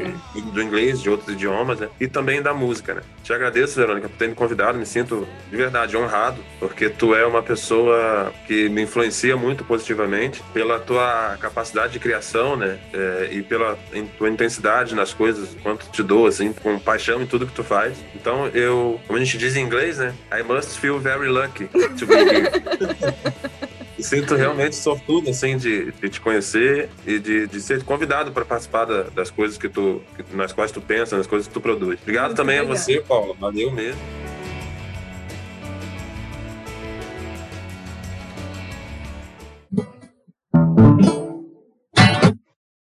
do 0.51 0.63
inglês, 0.63 0.99
de 0.99 1.07
outros 1.07 1.35
idiomas, 1.35 1.79
né? 1.79 1.89
E 1.99 2.07
também 2.07 2.41
da 2.41 2.51
música, 2.51 2.95
né? 2.95 3.01
Te 3.23 3.31
agradeço, 3.31 3.75
Verônica, 3.75 4.09
por 4.09 4.17
ter 4.17 4.27
me 4.27 4.33
convidado. 4.33 4.75
Me 4.75 4.87
sinto 4.87 5.27
de 5.51 5.55
verdade 5.55 5.95
honrado, 5.95 6.43
porque 6.59 6.89
tu 6.89 7.13
é 7.13 7.27
uma 7.27 7.43
pessoa 7.43 8.33
que 8.47 8.67
me 8.69 8.81
influencia 8.81 9.37
muito 9.37 9.63
positivamente 9.63 10.41
pela 10.51 10.79
tua 10.79 11.37
capacidade 11.39 11.58
de 11.91 11.99
criação, 11.99 12.55
né? 12.55 12.79
É, 12.93 13.29
e 13.31 13.41
pela 13.41 13.77
tua 14.17 14.29
intensidade 14.29 14.95
nas 14.95 15.13
coisas, 15.13 15.55
quanto 15.61 15.89
te 15.89 16.01
dou, 16.03 16.27
assim, 16.27 16.53
com 16.53 16.79
paixão 16.79 17.21
em 17.21 17.25
tudo 17.25 17.45
que 17.45 17.53
tu 17.53 17.63
faz. 17.63 17.97
Então, 18.15 18.47
eu, 18.47 18.99
como 19.07 19.17
a 19.17 19.23
gente 19.23 19.37
diz 19.37 19.55
em 19.55 19.63
inglês, 19.63 19.97
né? 19.97 20.13
I 20.31 20.43
must 20.43 20.79
feel 20.79 20.99
very 20.99 21.27
lucky 21.27 21.65
to 21.67 22.05
be 22.05 22.15
here. 22.15 22.49
Sinto 23.99 24.35
realmente 24.35 24.75
sortudo, 24.75 25.29
assim, 25.29 25.57
de, 25.57 25.91
de 25.91 26.09
te 26.09 26.21
conhecer 26.21 26.89
e 27.05 27.19
de, 27.19 27.47
de 27.47 27.61
ser 27.61 27.83
convidado 27.83 28.31
para 28.31 28.45
participar 28.45 28.85
da, 28.85 29.03
das 29.03 29.29
coisas 29.29 29.57
que 29.57 29.67
tu, 29.67 30.01
nas 30.31 30.53
quais 30.53 30.71
tu 30.71 30.79
pensa, 30.79 31.17
nas 31.17 31.27
coisas 31.27 31.47
que 31.47 31.53
tu 31.53 31.59
produz. 31.59 31.99
Obrigado 32.01 32.27
Muito 32.27 32.37
também 32.37 32.59
obrigado. 32.59 32.77
a 32.77 32.81
você, 32.81 33.01
Paulo. 33.01 33.35
Valeu 33.37 33.71
mesmo. 33.71 33.99